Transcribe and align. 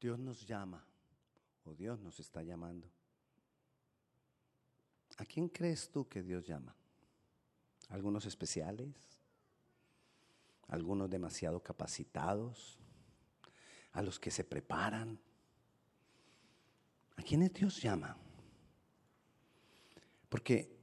Dios 0.00 0.18
nos 0.18 0.46
llama 0.46 0.84
o 1.64 1.74
Dios 1.74 2.00
nos 2.00 2.18
está 2.20 2.42
llamando. 2.42 2.88
¿A 5.16 5.24
quién 5.24 5.48
crees 5.48 5.90
tú 5.90 6.08
que 6.08 6.22
Dios 6.22 6.46
llama? 6.46 6.74
¿Algunos 7.88 8.24
especiales? 8.26 8.94
¿Algunos 10.68 11.10
demasiado 11.10 11.60
capacitados? 11.62 12.78
¿A 13.92 14.02
los 14.02 14.20
que 14.20 14.30
se 14.30 14.44
preparan? 14.44 15.18
¿A 17.16 17.22
quiénes 17.22 17.52
Dios 17.52 17.82
llama? 17.82 18.16
Porque 20.28 20.78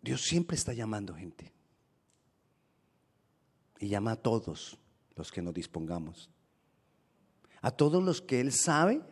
Dios 0.00 0.22
siempre 0.22 0.56
está 0.56 0.72
llamando 0.72 1.14
gente. 1.14 1.52
Y 3.80 3.88
llama 3.88 4.12
a 4.12 4.16
todos 4.16 4.78
los 5.16 5.32
que 5.32 5.42
nos 5.42 5.54
dispongamos. 5.54 6.30
A 7.60 7.70
todos 7.70 8.02
los 8.02 8.22
que 8.22 8.40
Él 8.40 8.52
sabe 8.52 9.02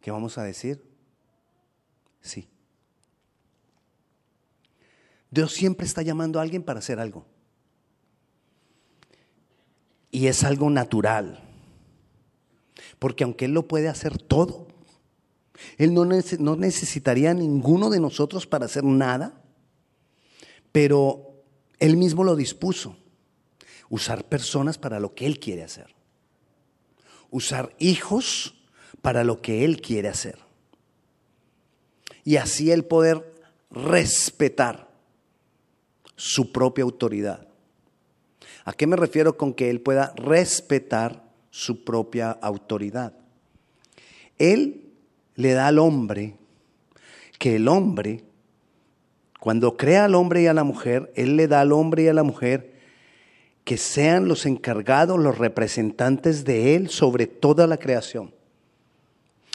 que 0.00 0.10
vamos 0.10 0.36
a 0.36 0.42
decir, 0.42 0.82
sí. 2.20 2.48
Dios 5.30 5.52
siempre 5.52 5.86
está 5.86 6.02
llamando 6.02 6.38
a 6.38 6.42
alguien 6.42 6.62
para 6.62 6.80
hacer 6.80 7.00
algo. 7.00 7.24
Y 10.10 10.26
es 10.26 10.44
algo 10.44 10.68
natural. 10.68 11.42
Porque 12.98 13.24
aunque 13.24 13.46
Él 13.46 13.52
lo 13.52 13.66
puede 13.66 13.88
hacer 13.88 14.18
todo, 14.18 14.68
Él 15.78 15.94
no, 15.94 16.04
necesitaría 16.04 17.32
ninguno 17.32 17.88
de 17.88 18.00
nosotros 18.00 18.46
para 18.46 18.66
hacer 18.66 18.84
nada, 18.84 19.42
pero 20.70 21.42
Él 21.78 21.96
mismo 21.96 22.24
lo 22.24 22.36
dispuso. 22.36 22.96
Usar 23.88 24.24
personas 24.24 24.76
para 24.78 25.00
lo 25.00 25.14
que 25.14 25.26
Él 25.26 25.38
quiere 25.40 25.62
hacer. 25.62 25.94
Usar 27.32 27.74
hijos 27.80 28.54
para 29.00 29.24
lo 29.24 29.42
que 29.42 29.64
Él 29.64 29.80
quiere 29.80 30.08
hacer. 30.08 30.38
Y 32.22 32.36
así 32.36 32.70
el 32.70 32.84
poder 32.84 33.34
respetar 33.72 34.88
su 36.14 36.52
propia 36.52 36.84
autoridad. 36.84 37.48
¿A 38.64 38.72
qué 38.72 38.86
me 38.86 38.94
refiero 38.94 39.36
con 39.36 39.54
que 39.54 39.70
Él 39.70 39.80
pueda 39.80 40.14
respetar 40.16 41.24
su 41.50 41.82
propia 41.82 42.30
autoridad? 42.30 43.14
Él 44.38 44.92
le 45.34 45.52
da 45.52 45.66
al 45.66 45.78
hombre 45.78 46.36
que 47.38 47.56
el 47.56 47.66
hombre, 47.66 48.22
cuando 49.40 49.76
crea 49.76 50.04
al 50.04 50.14
hombre 50.14 50.42
y 50.42 50.46
a 50.46 50.54
la 50.54 50.62
mujer, 50.62 51.12
Él 51.16 51.36
le 51.36 51.48
da 51.48 51.60
al 51.60 51.72
hombre 51.72 52.04
y 52.04 52.08
a 52.08 52.14
la 52.14 52.22
mujer 52.22 52.71
que 53.64 53.76
sean 53.76 54.28
los 54.28 54.46
encargados, 54.46 55.18
los 55.18 55.38
representantes 55.38 56.44
de 56.44 56.74
Él 56.74 56.88
sobre 56.88 57.26
toda 57.26 57.66
la 57.66 57.76
creación. 57.76 58.34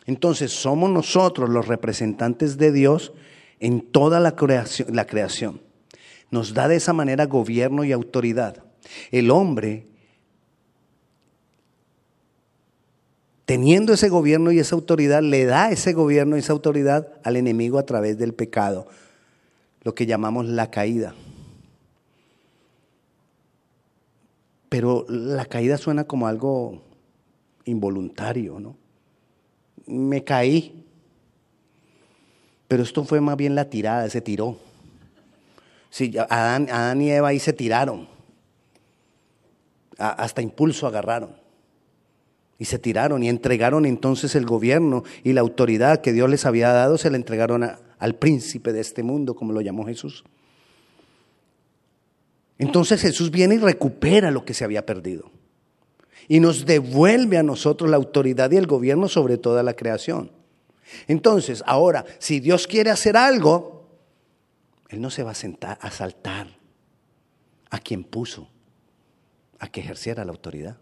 Entonces 0.06 0.52
somos 0.52 0.90
nosotros 0.90 1.50
los 1.50 1.68
representantes 1.68 2.58
de 2.58 2.72
Dios 2.72 3.14
en 3.60 3.82
toda 3.82 4.20
la 4.20 4.36
creación, 4.36 4.96
la 4.96 5.06
creación. 5.06 5.62
Nos 6.32 6.54
da 6.54 6.68
de 6.68 6.78
esa 6.78 6.94
manera 6.94 7.26
gobierno 7.26 7.84
y 7.84 7.92
autoridad. 7.92 8.64
El 9.12 9.32
hombre, 9.32 9.88
teniendo 13.46 13.94
ese 13.94 14.08
gobierno 14.08 14.52
y 14.54 14.60
esa 14.60 14.76
autoridad, 14.76 15.22
le 15.22 15.44
da 15.46 15.72
ese 15.72 15.92
gobierno 15.92 16.38
y 16.38 16.40
esa 16.40 16.54
autoridad 16.54 17.10
al 17.24 17.36
enemigo 17.36 17.78
a 17.78 17.86
través 17.86 18.18
del 18.18 18.34
pecado, 18.34 18.88
lo 19.84 19.94
que 19.94 20.06
llamamos 20.06 20.46
la 20.46 20.72
caída. 20.72 21.14
Pero 24.70 25.06
la 25.08 25.46
caída 25.46 25.78
suena 25.78 26.04
como 26.04 26.28
algo 26.28 26.82
involuntario, 27.66 28.60
¿no? 28.60 28.76
Me 29.86 30.24
caí. 30.24 30.86
Pero 32.68 32.84
esto 32.84 33.04
fue 33.06 33.22
más 33.22 33.38
bien 33.38 33.56
la 33.56 33.70
tirada, 33.70 34.10
se 34.10 34.22
tiró. 34.22 34.58
Sí, 35.90 36.14
Adán, 36.18 36.68
Adán 36.70 37.02
y 37.02 37.12
Eva 37.12 37.30
ahí 37.30 37.40
se 37.40 37.54
tiraron. 37.54 38.08
hasta 39.98 40.42
impulso 40.42 40.86
agarraron. 40.86 41.36
Y 42.60 42.66
se 42.66 42.80
tiraron 42.80 43.24
y 43.24 43.30
entregaron 43.30 43.86
entonces 43.86 44.36
el 44.36 44.46
gobierno 44.46 45.04
y 45.24 45.34
la 45.34 45.42
autoridad 45.42 46.02
que 46.02 46.12
Dios 46.12 46.30
les 46.30 46.46
había 46.46 46.72
dado, 46.72 46.98
se 46.98 47.10
la 47.10 47.18
entregaron 47.18 47.64
al 48.00 48.16
príncipe 48.16 48.74
de 48.74 48.82
este 48.82 49.04
mundo, 49.04 49.36
como 49.36 49.54
lo 49.54 49.62
llamó 49.62 49.86
Jesús. 49.86 50.24
Entonces 52.60 53.02
Jesús 53.02 53.32
viene 53.32 53.56
y 53.56 53.60
recupera 53.60 54.32
lo 54.32 54.46
que 54.46 54.54
se 54.54 54.64
había 54.64 54.86
perdido. 54.86 55.32
Y 56.28 56.40
nos 56.40 56.66
devuelve 56.66 57.38
a 57.38 57.44
nosotros 57.44 57.90
la 57.90 57.98
autoridad 57.98 58.52
y 58.52 58.58
el 58.58 58.68
gobierno 58.68 59.08
sobre 59.08 59.38
toda 59.38 59.64
la 59.64 59.74
creación. 59.74 60.32
Entonces, 61.08 61.64
ahora, 61.66 62.06
si 62.20 62.40
Dios 62.40 62.68
quiere 62.68 62.90
hacer 62.90 63.16
algo, 63.16 63.88
Él 64.90 65.02
no 65.02 65.10
se 65.10 65.24
va 65.24 65.32
a, 65.32 65.36
sentar, 65.36 65.78
a 65.82 65.92
saltar 65.92 66.48
a 67.70 67.80
quien 67.80 68.04
puso 68.04 68.50
a 69.60 69.68
que 69.70 69.82
ejerciera 69.82 70.26
la 70.26 70.32
autoridad, 70.32 70.78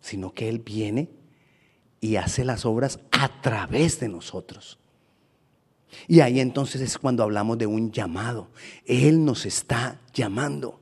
sino 0.00 0.32
que 0.32 0.48
Él 0.48 0.60
viene 0.60 1.10
y 2.00 2.16
hace 2.16 2.44
las 2.44 2.64
obras 2.64 3.00
a 3.10 3.40
través 3.40 4.00
de 4.00 4.08
nosotros. 4.08 4.78
Y 6.08 6.20
ahí 6.20 6.40
entonces 6.40 6.80
es 6.80 6.98
cuando 6.98 7.22
hablamos 7.22 7.58
de 7.58 7.66
un 7.66 7.90
llamado. 7.90 8.48
Él 8.84 9.24
nos 9.24 9.46
está 9.46 10.00
llamando 10.12 10.80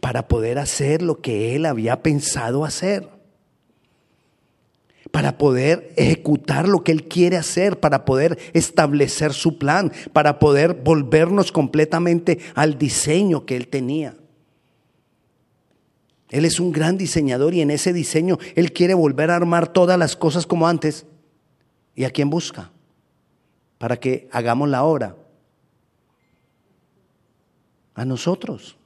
para 0.00 0.28
poder 0.28 0.58
hacer 0.58 1.02
lo 1.02 1.20
que 1.20 1.54
Él 1.54 1.66
había 1.66 2.02
pensado 2.02 2.64
hacer. 2.64 3.08
Para 5.10 5.38
poder 5.38 5.92
ejecutar 5.96 6.68
lo 6.68 6.82
que 6.82 6.92
Él 6.92 7.06
quiere 7.06 7.36
hacer, 7.36 7.78
para 7.78 8.04
poder 8.04 8.38
establecer 8.52 9.32
su 9.32 9.58
plan, 9.58 9.92
para 10.12 10.38
poder 10.38 10.74
volvernos 10.74 11.52
completamente 11.52 12.38
al 12.54 12.78
diseño 12.78 13.46
que 13.46 13.56
Él 13.56 13.68
tenía. 13.68 14.16
Él 16.30 16.44
es 16.44 16.58
un 16.58 16.72
gran 16.72 16.98
diseñador 16.98 17.54
y 17.54 17.60
en 17.60 17.70
ese 17.70 17.92
diseño 17.92 18.38
Él 18.56 18.72
quiere 18.72 18.94
volver 18.94 19.30
a 19.30 19.36
armar 19.36 19.72
todas 19.72 19.98
las 19.98 20.16
cosas 20.16 20.46
como 20.46 20.66
antes. 20.66 21.06
¿Y 21.94 22.04
a 22.04 22.10
quién 22.10 22.28
busca? 22.28 22.72
Para 23.78 23.98
que 23.98 24.28
hagamos 24.32 24.68
la 24.68 24.84
obra? 24.84 25.16
A 27.94 28.04
nosotros. 28.04 28.76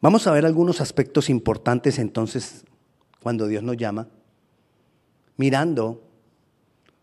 Vamos 0.00 0.26
a 0.26 0.32
ver 0.32 0.46
algunos 0.46 0.80
aspectos 0.80 1.28
importantes 1.28 1.98
entonces 1.98 2.64
cuando 3.22 3.46
Dios 3.48 3.62
nos 3.62 3.76
llama, 3.76 4.08
mirando 5.36 6.02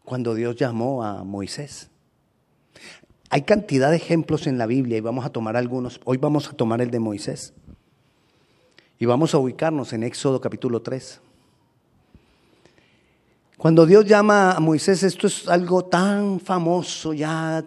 cuando 0.04 0.34
Dios 0.34 0.56
llamó 0.56 1.04
a 1.04 1.24
Moisés. 1.24 1.92
Hay 3.30 3.44
cantidad 3.44 3.92
de 3.92 3.98
ejemplos 3.98 4.48
en 4.48 4.58
la 4.58 4.66
Biblia 4.66 4.98
y 4.98 5.02
vamos 5.02 5.26
a 5.26 5.30
tomar 5.30 5.58
algunos. 5.58 6.00
Hoy 6.06 6.18
vamos 6.18 6.48
a 6.48 6.54
tomar 6.54 6.82
el 6.82 6.90
de 6.90 7.00
Moisés. 7.00 7.54
Y 9.00 9.06
vamos 9.06 9.36
a 9.36 9.38
ubicarnos 9.38 9.94
en 9.94 10.04
Éxodo 10.04 10.42
capítulo 10.42 10.82
3. 10.82 11.22
Cuando 13.58 13.88
Dios 13.88 14.06
llama 14.06 14.52
a 14.52 14.60
Moisés, 14.60 15.02
esto 15.02 15.26
es 15.26 15.48
algo 15.48 15.86
tan 15.86 16.40
famoso 16.40 17.12
ya, 17.12 17.66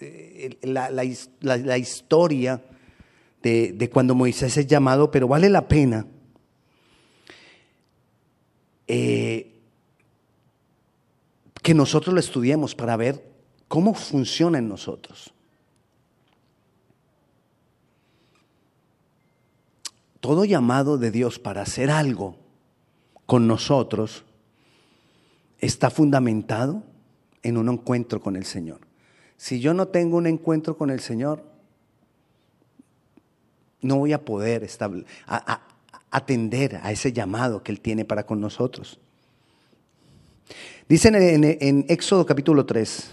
eh, 0.00 0.56
la, 0.62 1.76
historia 1.76 2.62
de, 3.42 3.90
cuando 3.92 4.14
Moisés 4.14 4.56
es 4.56 4.68
llamado, 4.68 5.10
pero 5.10 5.26
vale 5.26 5.50
la 5.50 5.66
pena 5.66 6.06
eh, 8.86 9.52
que 11.60 11.74
nosotros 11.74 12.14
lo 12.14 12.20
estudiemos 12.20 12.76
para 12.76 12.96
ver 12.96 13.20
cómo 13.66 13.94
funciona 13.94 14.58
en 14.58 14.68
nosotros. 14.68 15.34
Todo 20.20 20.44
llamado 20.44 20.98
de 20.98 21.10
Dios 21.10 21.40
para 21.40 21.62
hacer 21.62 21.90
algo 21.90 22.36
con 23.26 23.48
nosotros 23.48 24.24
está 25.66 25.90
fundamentado 25.90 26.82
en 27.42 27.56
un 27.56 27.68
encuentro 27.68 28.20
con 28.20 28.36
el 28.36 28.44
Señor. 28.44 28.80
Si 29.36 29.60
yo 29.60 29.74
no 29.74 29.88
tengo 29.88 30.16
un 30.16 30.26
encuentro 30.26 30.76
con 30.76 30.90
el 30.90 31.00
Señor, 31.00 31.42
no 33.80 33.96
voy 33.96 34.12
a 34.12 34.24
poder 34.24 34.68
atender 36.10 36.80
a 36.82 36.92
ese 36.92 37.12
llamado 37.12 37.62
que 37.62 37.72
Él 37.72 37.80
tiene 37.80 38.04
para 38.04 38.26
con 38.26 38.40
nosotros. 38.40 38.98
Dicen 40.88 41.14
en, 41.14 41.44
en, 41.44 41.86
Éxodo 41.88 42.26
capítulo 42.26 42.66
3, 42.66 43.10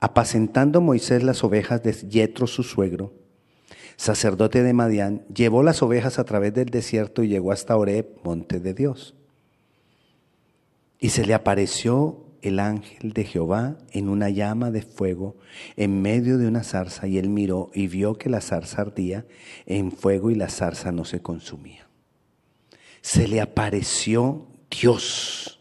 apacentando 0.00 0.80
Moisés 0.80 1.22
las 1.22 1.42
ovejas 1.42 1.82
de 1.82 1.92
Yetro 1.92 2.46
su 2.46 2.62
suegro, 2.62 3.12
sacerdote 3.96 4.62
de 4.62 4.72
Madián, 4.74 5.24
llevó 5.34 5.62
las 5.62 5.82
ovejas 5.82 6.18
a 6.18 6.24
través 6.24 6.52
del 6.54 6.68
desierto 6.68 7.22
y 7.22 7.28
llegó 7.28 7.50
hasta 7.50 7.76
Oreb, 7.76 8.06
monte 8.22 8.60
de 8.60 8.74
Dios. 8.74 9.17
Y 11.00 11.10
se 11.10 11.24
le 11.26 11.34
apareció 11.34 12.24
el 12.42 12.60
ángel 12.60 13.12
de 13.12 13.24
Jehová 13.24 13.78
en 13.90 14.08
una 14.08 14.30
llama 14.30 14.70
de 14.70 14.82
fuego 14.82 15.36
en 15.76 16.02
medio 16.02 16.38
de 16.38 16.46
una 16.46 16.62
zarza 16.62 17.06
y 17.06 17.18
él 17.18 17.28
miró 17.28 17.70
y 17.74 17.88
vio 17.88 18.16
que 18.16 18.28
la 18.28 18.40
zarza 18.40 18.82
ardía 18.82 19.26
en 19.66 19.92
fuego 19.92 20.30
y 20.30 20.34
la 20.34 20.48
zarza 20.48 20.92
no 20.92 21.04
se 21.04 21.20
consumía. 21.20 21.88
Se 23.00 23.28
le 23.28 23.40
apareció 23.40 24.46
Dios. 24.70 25.60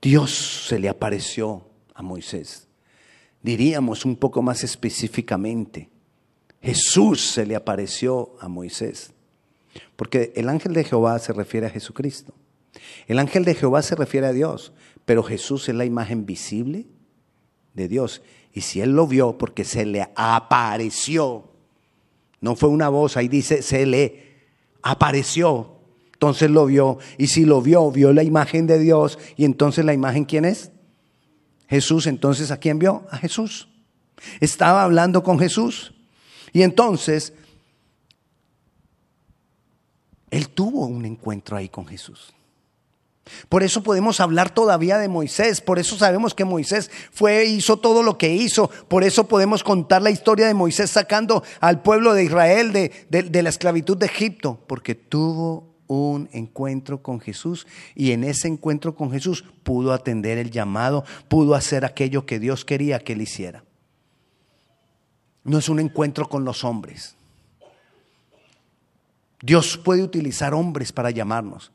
Dios 0.00 0.66
se 0.68 0.78
le 0.78 0.88
apareció 0.88 1.66
a 1.94 2.02
Moisés. 2.02 2.68
Diríamos 3.42 4.04
un 4.04 4.16
poco 4.16 4.42
más 4.42 4.64
específicamente, 4.64 5.88
Jesús 6.60 7.20
se 7.20 7.46
le 7.46 7.54
apareció 7.54 8.34
a 8.40 8.48
Moisés. 8.48 9.12
Porque 9.94 10.32
el 10.36 10.48
ángel 10.48 10.72
de 10.72 10.84
Jehová 10.84 11.18
se 11.18 11.32
refiere 11.32 11.66
a 11.66 11.70
Jesucristo. 11.70 12.34
El 13.06 13.18
ángel 13.18 13.44
de 13.44 13.54
Jehová 13.54 13.82
se 13.82 13.94
refiere 13.94 14.26
a 14.26 14.32
Dios, 14.32 14.72
pero 15.04 15.22
Jesús 15.22 15.68
es 15.68 15.74
la 15.74 15.84
imagen 15.84 16.26
visible 16.26 16.86
de 17.74 17.88
Dios. 17.88 18.22
Y 18.52 18.62
si 18.62 18.80
él 18.80 18.92
lo 18.92 19.06
vio, 19.06 19.38
porque 19.38 19.64
se 19.64 19.84
le 19.84 20.08
apareció, 20.16 21.50
no 22.40 22.56
fue 22.56 22.68
una 22.68 22.88
voz, 22.88 23.16
ahí 23.16 23.28
dice, 23.28 23.62
se 23.62 23.86
le 23.86 24.26
apareció. 24.82 25.72
Entonces 26.12 26.50
lo 26.50 26.66
vio. 26.66 26.98
Y 27.18 27.26
si 27.26 27.44
lo 27.44 27.60
vio, 27.60 27.90
vio 27.90 28.12
la 28.12 28.22
imagen 28.22 28.66
de 28.66 28.78
Dios. 28.78 29.18
Y 29.36 29.44
entonces 29.44 29.84
la 29.84 29.92
imagen, 29.92 30.24
¿quién 30.24 30.44
es? 30.44 30.70
Jesús. 31.68 32.06
Entonces, 32.06 32.50
¿a 32.50 32.56
quién 32.58 32.78
vio? 32.78 33.06
A 33.10 33.18
Jesús. 33.18 33.68
Estaba 34.40 34.82
hablando 34.82 35.22
con 35.22 35.38
Jesús. 35.38 35.92
Y 36.52 36.62
entonces, 36.62 37.34
él 40.30 40.48
tuvo 40.48 40.86
un 40.86 41.04
encuentro 41.04 41.56
ahí 41.56 41.68
con 41.68 41.86
Jesús. 41.86 42.32
Por 43.48 43.62
eso 43.62 43.82
podemos 43.82 44.20
hablar 44.20 44.50
todavía 44.50 44.98
de 44.98 45.08
Moisés, 45.08 45.60
por 45.60 45.78
eso 45.78 45.96
sabemos 45.96 46.34
que 46.34 46.44
Moisés 46.44 46.90
fue, 47.10 47.44
hizo 47.46 47.76
todo 47.78 48.02
lo 48.02 48.18
que 48.18 48.32
hizo, 48.34 48.70
por 48.88 49.02
eso 49.02 49.26
podemos 49.26 49.64
contar 49.64 50.02
la 50.02 50.10
historia 50.10 50.46
de 50.46 50.54
Moisés 50.54 50.90
sacando 50.90 51.42
al 51.60 51.82
pueblo 51.82 52.14
de 52.14 52.24
Israel 52.24 52.72
de, 52.72 52.90
de 53.08 53.42
la 53.42 53.48
esclavitud 53.48 53.96
de 53.96 54.06
Egipto, 54.06 54.60
porque 54.66 54.94
tuvo 54.94 55.76
un 55.88 56.28
encuentro 56.32 57.02
con 57.02 57.20
Jesús 57.20 57.66
y 57.94 58.12
en 58.12 58.24
ese 58.24 58.48
encuentro 58.48 58.94
con 58.94 59.10
Jesús 59.10 59.44
pudo 59.62 59.92
atender 59.92 60.38
el 60.38 60.50
llamado, 60.50 61.04
pudo 61.28 61.54
hacer 61.54 61.84
aquello 61.84 62.26
que 62.26 62.38
Dios 62.38 62.64
quería 62.64 62.98
que 62.98 63.14
él 63.14 63.22
hiciera. 63.22 63.64
No 65.44 65.58
es 65.58 65.68
un 65.68 65.78
encuentro 65.78 66.28
con 66.28 66.44
los 66.44 66.64
hombres. 66.64 67.14
Dios 69.42 69.76
puede 69.76 70.02
utilizar 70.02 70.54
hombres 70.54 70.92
para 70.92 71.10
llamarnos, 71.10 71.70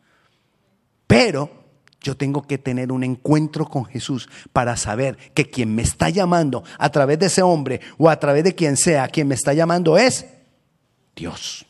pero 1.12 1.50
yo 2.00 2.16
tengo 2.16 2.48
que 2.48 2.58
tener 2.58 2.90
un 2.90 3.04
encuentro 3.04 3.66
con 3.66 3.84
Jesús 3.84 4.30
para 4.54 4.78
saber 4.78 5.18
que 5.34 5.50
quien 5.50 5.76
me 5.76 5.82
está 5.82 6.08
llamando 6.08 6.64
a 6.78 6.90
través 6.90 7.20
de 7.20 7.26
ese 7.26 7.42
hombre 7.42 7.82
o 7.98 8.10
a 8.10 8.18
través 8.18 8.46
de 8.46 8.56
quien 8.56 8.78
sea, 8.78 9.10
quien 9.10 9.28
me 9.28 9.36
está 9.36 9.54
llamando 9.54 9.98
es 9.98 10.26
Dios. 11.14 11.66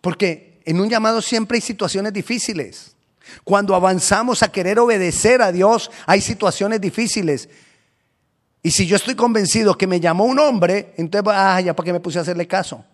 Porque 0.00 0.60
en 0.64 0.80
un 0.80 0.90
llamado 0.90 1.22
siempre 1.22 1.58
hay 1.58 1.62
situaciones 1.62 2.12
difíciles. 2.12 2.96
Cuando 3.44 3.76
avanzamos 3.76 4.42
a 4.42 4.50
querer 4.50 4.80
obedecer 4.80 5.40
a 5.40 5.52
Dios, 5.52 5.88
hay 6.06 6.20
situaciones 6.20 6.80
difíciles. 6.80 7.48
Y 8.60 8.72
si 8.72 8.88
yo 8.88 8.96
estoy 8.96 9.14
convencido 9.14 9.78
que 9.78 9.86
me 9.86 10.00
llamó 10.00 10.24
un 10.24 10.40
hombre, 10.40 10.94
entonces, 10.96 11.32
ah, 11.32 11.60
ya 11.60 11.76
para 11.76 11.84
qué 11.84 11.92
me 11.92 12.00
puse 12.00 12.18
a 12.18 12.22
hacerle 12.22 12.48
caso. 12.48 12.84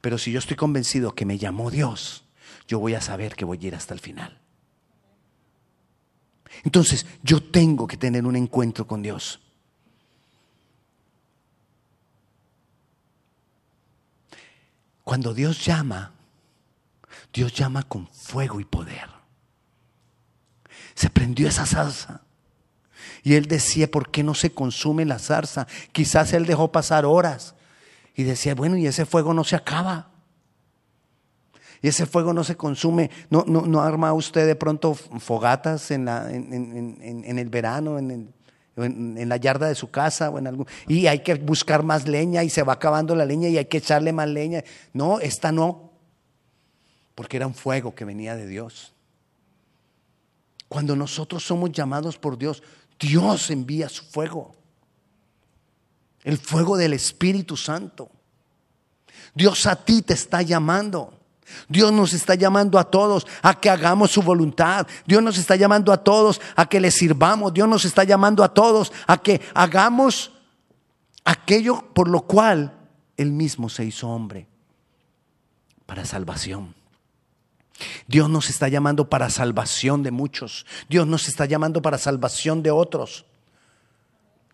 Pero 0.00 0.18
si 0.18 0.32
yo 0.32 0.38
estoy 0.38 0.56
convencido 0.56 1.14
que 1.14 1.24
me 1.24 1.38
llamó 1.38 1.70
Dios, 1.70 2.24
yo 2.66 2.78
voy 2.78 2.94
a 2.94 3.00
saber 3.00 3.34
que 3.34 3.44
voy 3.44 3.58
a 3.62 3.66
ir 3.66 3.74
hasta 3.74 3.94
el 3.94 4.00
final. 4.00 4.38
Entonces, 6.64 7.06
yo 7.22 7.42
tengo 7.42 7.86
que 7.86 7.96
tener 7.96 8.26
un 8.26 8.36
encuentro 8.36 8.86
con 8.86 9.02
Dios. 9.02 9.40
Cuando 15.04 15.32
Dios 15.32 15.64
llama, 15.64 16.12
Dios 17.32 17.52
llama 17.54 17.82
con 17.82 18.06
fuego 18.08 18.60
y 18.60 18.64
poder. 18.64 19.08
Se 20.94 21.08
prendió 21.08 21.48
esa 21.48 21.64
salsa. 21.64 22.22
Y 23.22 23.34
él 23.34 23.46
decía, 23.46 23.90
¿por 23.90 24.10
qué 24.10 24.22
no 24.22 24.34
se 24.34 24.52
consume 24.52 25.04
la 25.04 25.18
zarza? 25.18 25.66
Quizás 25.92 26.32
él 26.32 26.46
dejó 26.46 26.72
pasar 26.72 27.06
horas. 27.06 27.54
Y 28.18 28.24
decía, 28.24 28.56
bueno, 28.56 28.76
y 28.76 28.84
ese 28.84 29.06
fuego 29.06 29.32
no 29.32 29.44
se 29.44 29.54
acaba. 29.54 30.10
Y 31.80 31.86
ese 31.86 32.04
fuego 32.04 32.32
no 32.32 32.42
se 32.42 32.56
consume. 32.56 33.12
No, 33.30 33.44
no, 33.46 33.80
arma 33.80 34.12
usted 34.12 34.44
de 34.44 34.56
pronto 34.56 34.94
fogatas 34.94 35.92
en, 35.92 36.06
la, 36.06 36.28
en, 36.28 37.38
el 37.38 37.48
verano, 37.48 37.96
en, 37.96 38.34
en, 38.74 39.28
la 39.28 39.36
yarda 39.36 39.68
de 39.68 39.76
su 39.76 39.92
casa. 39.92 40.30
O 40.30 40.38
en 40.40 40.48
algún, 40.48 40.66
y 40.88 41.06
hay 41.06 41.20
que 41.20 41.36
buscar 41.36 41.84
más 41.84 42.08
leña 42.08 42.42
y 42.42 42.50
se 42.50 42.64
va 42.64 42.72
acabando 42.72 43.14
la 43.14 43.24
leña 43.24 43.50
y 43.50 43.56
hay 43.56 43.66
que 43.66 43.78
echarle 43.78 44.12
más 44.12 44.28
leña. 44.28 44.64
No, 44.92 45.20
esta 45.20 45.52
no. 45.52 45.92
Porque 47.14 47.36
era 47.36 47.46
un 47.46 47.54
fuego 47.54 47.94
que 47.94 48.04
venía 48.04 48.34
de 48.34 48.48
Dios. 48.48 48.94
Cuando 50.68 50.96
nosotros 50.96 51.46
somos 51.46 51.70
llamados 51.70 52.18
por 52.18 52.36
Dios, 52.36 52.64
Dios 52.98 53.48
envía 53.52 53.88
su 53.88 54.02
fuego 54.02 54.57
el 56.28 56.36
fuego 56.36 56.76
del 56.76 56.92
Espíritu 56.92 57.56
Santo. 57.56 58.10
Dios 59.34 59.64
a 59.64 59.76
ti 59.76 60.02
te 60.02 60.12
está 60.12 60.42
llamando. 60.42 61.14
Dios 61.70 61.90
nos 61.90 62.12
está 62.12 62.34
llamando 62.34 62.78
a 62.78 62.84
todos 62.84 63.26
a 63.40 63.58
que 63.58 63.70
hagamos 63.70 64.10
su 64.10 64.20
voluntad. 64.20 64.86
Dios 65.06 65.22
nos 65.22 65.38
está 65.38 65.56
llamando 65.56 65.90
a 65.90 66.04
todos 66.04 66.38
a 66.54 66.68
que 66.68 66.80
le 66.80 66.90
sirvamos. 66.90 67.54
Dios 67.54 67.66
nos 67.66 67.86
está 67.86 68.04
llamando 68.04 68.44
a 68.44 68.52
todos 68.52 68.92
a 69.06 69.16
que 69.16 69.40
hagamos 69.54 70.32
aquello 71.24 71.82
por 71.94 72.10
lo 72.10 72.20
cual 72.20 72.78
Él 73.16 73.32
mismo 73.32 73.70
se 73.70 73.86
hizo 73.86 74.06
hombre, 74.10 74.46
para 75.86 76.04
salvación. 76.04 76.74
Dios 78.06 78.28
nos 78.28 78.50
está 78.50 78.68
llamando 78.68 79.08
para 79.08 79.30
salvación 79.30 80.02
de 80.02 80.10
muchos. 80.10 80.66
Dios 80.90 81.06
nos 81.06 81.26
está 81.26 81.46
llamando 81.46 81.80
para 81.80 81.96
salvación 81.96 82.62
de 82.62 82.70
otros. 82.70 83.24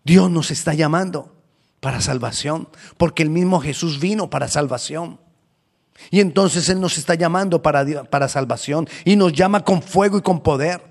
Dios 0.05 0.31
nos 0.31 0.51
está 0.51 0.73
llamando 0.73 1.34
para 1.85 2.01
salvación, 2.01 2.67
porque 2.97 3.21
el 3.21 3.29
mismo 3.29 3.61
Jesús 3.61 3.99
vino 3.99 4.27
para 4.27 4.47
salvación. 4.47 5.19
Y 6.09 6.19
entonces 6.19 6.67
Él 6.69 6.81
nos 6.81 6.97
está 6.97 7.13
llamando 7.13 7.61
para, 7.61 7.85
para 8.05 8.27
salvación 8.27 8.89
y 9.03 9.15
nos 9.15 9.33
llama 9.33 9.63
con 9.63 9.83
fuego 9.83 10.17
y 10.17 10.23
con 10.23 10.41
poder. 10.41 10.81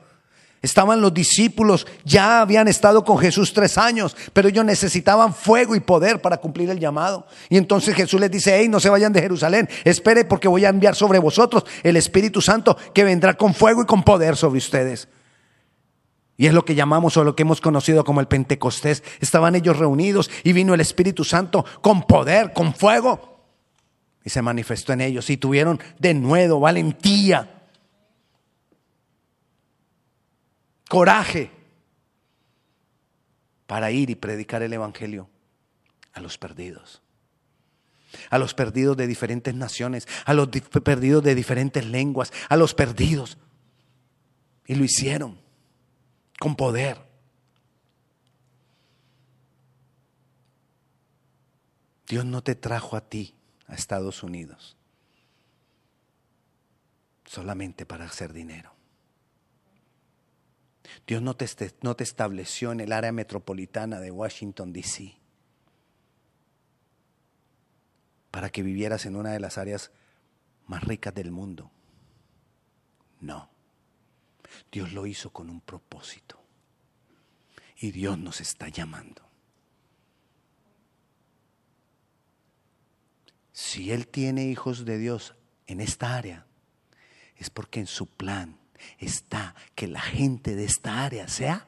Estaban 0.63 1.01
los 1.01 1.13
discípulos, 1.13 1.85
ya 2.05 2.43
habían 2.43 2.69
estado 2.69 3.05
con 3.05 3.19
Jesús 3.19 3.53
tres 3.53 3.77
años, 3.77 4.17
pero 4.33 4.49
ellos 4.49 4.65
necesitaban 4.65 5.35
fuego 5.35 5.75
y 5.75 5.81
poder 5.81 6.23
para 6.23 6.37
cumplir 6.37 6.71
el 6.71 6.79
llamado. 6.79 7.27
Y 7.49 7.57
entonces 7.57 7.97
Jesús 7.97 8.21
les 8.21 8.31
dice, 8.31 8.57
hey, 8.57 8.69
no 8.69 8.79
se 8.79 8.89
vayan 8.89 9.13
de 9.13 9.21
Jerusalén, 9.21 9.69
espere 9.83 10.25
porque 10.25 10.47
voy 10.47 10.65
a 10.65 10.69
enviar 10.69 10.95
sobre 10.95 11.19
vosotros 11.19 11.65
el 11.83 11.97
Espíritu 11.97 12.41
Santo 12.41 12.77
que 12.95 13.03
vendrá 13.03 13.35
con 13.35 13.53
fuego 13.53 13.83
y 13.83 13.87
con 13.87 14.05
poder 14.05 14.37
sobre 14.37 14.59
ustedes. 14.59 15.09
Y 16.37 16.47
es 16.47 16.53
lo 16.53 16.65
que 16.65 16.75
llamamos 16.75 17.17
o 17.17 17.25
lo 17.25 17.37
que 17.37 17.43
hemos 17.43 17.61
conocido 17.61 18.05
como 18.05 18.21
el 18.21 18.27
Pentecostés. 18.27 19.05
Estaban 19.21 19.55
ellos 19.55 19.79
reunidos 19.79 20.31
y 20.43 20.53
vino 20.53 20.75
el 20.75 20.81
Espíritu 20.81 21.23
Santo 21.25 21.65
con 21.81 22.03
poder, 22.03 22.53
con 22.53 22.75
fuego. 22.75 23.45
Y 24.25 24.31
se 24.31 24.43
manifestó 24.43 24.93
en 24.93 25.03
ellos 25.03 25.31
y 25.31 25.37
tuvieron 25.37 25.79
de 25.99 26.15
nuevo 26.15 26.59
valentía, 26.59 27.69
coraje 30.89 31.51
para 33.67 33.91
ir 33.91 34.11
y 34.11 34.15
predicar 34.15 34.63
el 34.63 34.73
Evangelio 34.73 35.29
a 36.15 36.21
los 36.21 36.39
perdidos. 36.39 37.03
A 38.31 38.39
los 38.39 38.55
perdidos 38.55 38.97
de 38.97 39.07
diferentes 39.07 39.55
naciones, 39.55 40.09
a 40.25 40.35
los 40.35 40.49
perdidos 40.49 41.23
de 41.23 41.35
diferentes 41.35 41.85
lenguas, 41.85 42.33
a 42.49 42.57
los 42.57 42.75
perdidos. 42.75 43.39
Y 44.67 44.77
lo 44.77 44.85
hicieron 44.85 45.44
con 46.45 46.57
poder. 46.57 46.99
Dios 52.07 52.27
no 52.27 52.43
te 52.43 52.55
trajo 52.55 52.99
a 52.99 53.09
ti, 53.09 53.35
a 53.67 53.75
Estados 53.75 54.23
Unidos, 54.23 54.77
solamente 57.25 57.87
para 57.87 58.05
hacer 58.05 58.35
dinero. 58.35 58.75
Dios 61.07 61.23
no 61.23 61.35
te, 61.35 61.47
no 61.81 61.97
te 61.97 62.05
estableció 62.05 62.73
en 62.73 62.81
el 62.81 62.93
área 62.93 63.11
metropolitana 63.11 63.99
de 64.01 64.11
Washington, 64.11 64.75
D.C., 64.75 65.17
para 68.31 68.51
que 68.51 68.63
vivieras 68.63 69.07
en 69.07 69.17
una 69.17 69.33
de 69.33 69.41
las 69.41 69.57
áreas 69.57 69.93
más 70.67 70.85
ricas 70.85 71.15
del 71.15 71.31
mundo. 71.31 71.71
No. 73.23 73.54
Dios 74.71 74.93
lo 74.93 75.07
hizo 75.07 75.31
con 75.31 75.51
un 75.51 75.61
propósito. 75.61 76.41
Y 77.77 77.91
Dios 77.91 78.19
nos 78.19 78.41
está 78.41 78.69
llamando. 78.69 79.23
Si 83.53 83.93
Él 83.93 84.09
tiene 84.09 84.47
hijos 84.47 84.85
de 84.85 84.99
Dios 84.99 85.35
en 85.67 85.81
esta 85.81 86.17
área, 86.17 86.47
es 87.37 87.51
porque 87.51 87.81
en 87.81 87.87
su 87.87 88.07
plan, 88.07 88.59
está 88.99 89.55
que 89.75 89.87
la 89.87 90.01
gente 90.01 90.57
de 90.57 90.65
esta 90.65 91.05
área 91.05 91.29
sea 91.29 91.67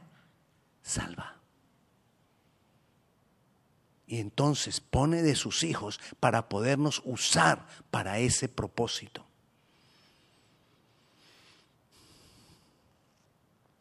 salva. 0.82 1.40
Y 4.06 4.20
entonces 4.20 4.80
pone 4.80 5.22
de 5.22 5.34
sus 5.34 5.64
hijos 5.64 6.00
para 6.20 6.48
podernos 6.48 7.02
usar 7.04 7.66
para 7.90 8.18
ese 8.18 8.48
propósito. 8.48 9.25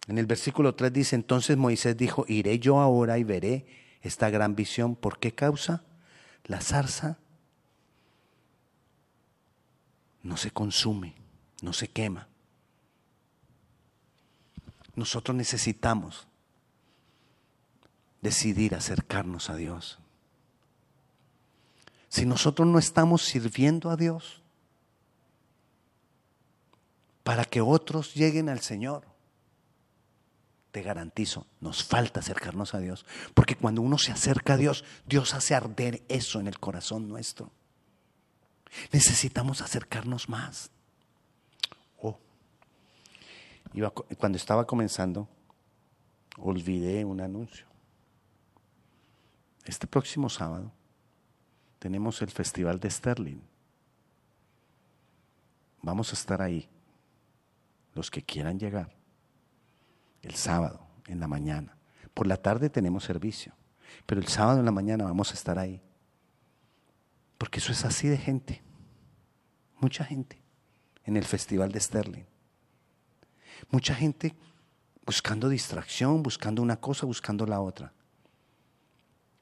En 0.07 0.17
el 0.17 0.25
versículo 0.25 0.75
3 0.75 0.93
dice, 0.93 1.15
entonces 1.15 1.57
Moisés 1.57 1.97
dijo, 1.97 2.25
iré 2.27 2.59
yo 2.59 2.79
ahora 2.79 3.17
y 3.17 3.23
veré 3.23 3.65
esta 4.01 4.29
gran 4.29 4.55
visión. 4.55 4.95
¿Por 4.95 5.19
qué 5.19 5.33
causa? 5.33 5.83
La 6.45 6.61
zarza 6.61 7.17
no 10.21 10.37
se 10.37 10.51
consume, 10.51 11.15
no 11.61 11.73
se 11.73 11.87
quema. 11.87 12.27
Nosotros 14.95 15.35
necesitamos 15.35 16.27
decidir 18.21 18.75
acercarnos 18.75 19.49
a 19.49 19.55
Dios. 19.55 19.99
Si 22.09 22.25
nosotros 22.25 22.67
no 22.67 22.79
estamos 22.79 23.23
sirviendo 23.23 23.89
a 23.89 23.97
Dios 23.97 24.41
para 27.23 27.43
que 27.43 27.59
otros 27.61 28.13
lleguen 28.13 28.49
al 28.49 28.61
Señor, 28.61 29.14
te 30.75 30.81
garantizo, 30.81 31.47
nos 31.61 31.85
falta 31.85 32.19
acercarnos 32.19 32.73
a 32.73 32.79
Dios. 32.79 33.05
Porque 33.33 33.55
cuando 33.55 33.81
uno 33.81 33.97
se 33.97 34.11
acerca 34.11 34.55
a 34.55 34.57
Dios, 34.57 34.83
Dios 35.05 35.33
hace 35.33 35.55
arder 35.55 36.03
eso 36.09 36.41
en 36.41 36.47
el 36.47 36.59
corazón 36.59 37.07
nuestro. 37.07 37.49
Necesitamos 38.91 39.61
acercarnos 39.61 40.27
más. 40.27 40.69
Oh. 42.01 42.19
cuando 44.17 44.37
estaba 44.37 44.67
comenzando, 44.67 45.29
olvidé 46.37 47.05
un 47.05 47.21
anuncio. 47.21 47.67
Este 49.63 49.87
próximo 49.87 50.27
sábado 50.27 50.73
tenemos 51.79 52.21
el 52.21 52.31
Festival 52.31 52.81
de 52.81 52.91
Sterling. 52.91 53.39
Vamos 55.83 56.11
a 56.11 56.15
estar 56.15 56.41
ahí, 56.41 56.67
los 57.93 58.11
que 58.11 58.21
quieran 58.21 58.59
llegar 58.59 59.04
el 60.25 60.35
sábado 60.35 60.85
en 61.07 61.19
la 61.19 61.27
mañana. 61.27 61.77
Por 62.13 62.27
la 62.27 62.37
tarde 62.37 62.69
tenemos 62.69 63.03
servicio, 63.03 63.53
pero 64.05 64.19
el 64.19 64.27
sábado 64.27 64.59
en 64.59 64.65
la 64.65 64.71
mañana 64.71 65.05
vamos 65.05 65.31
a 65.31 65.35
estar 65.35 65.59
ahí. 65.59 65.81
Porque 67.37 67.59
eso 67.59 67.71
es 67.71 67.85
así 67.85 68.07
de 68.07 68.17
gente, 68.17 68.63
mucha 69.79 70.03
gente 70.03 70.41
en 71.03 71.17
el 71.17 71.25
Festival 71.25 71.71
de 71.71 71.79
Sterling. 71.79 72.25
Mucha 73.69 73.93
gente 73.93 74.35
buscando 75.05 75.49
distracción, 75.49 76.23
buscando 76.23 76.61
una 76.61 76.77
cosa, 76.77 77.05
buscando 77.05 77.45
la 77.45 77.61
otra. 77.61 77.93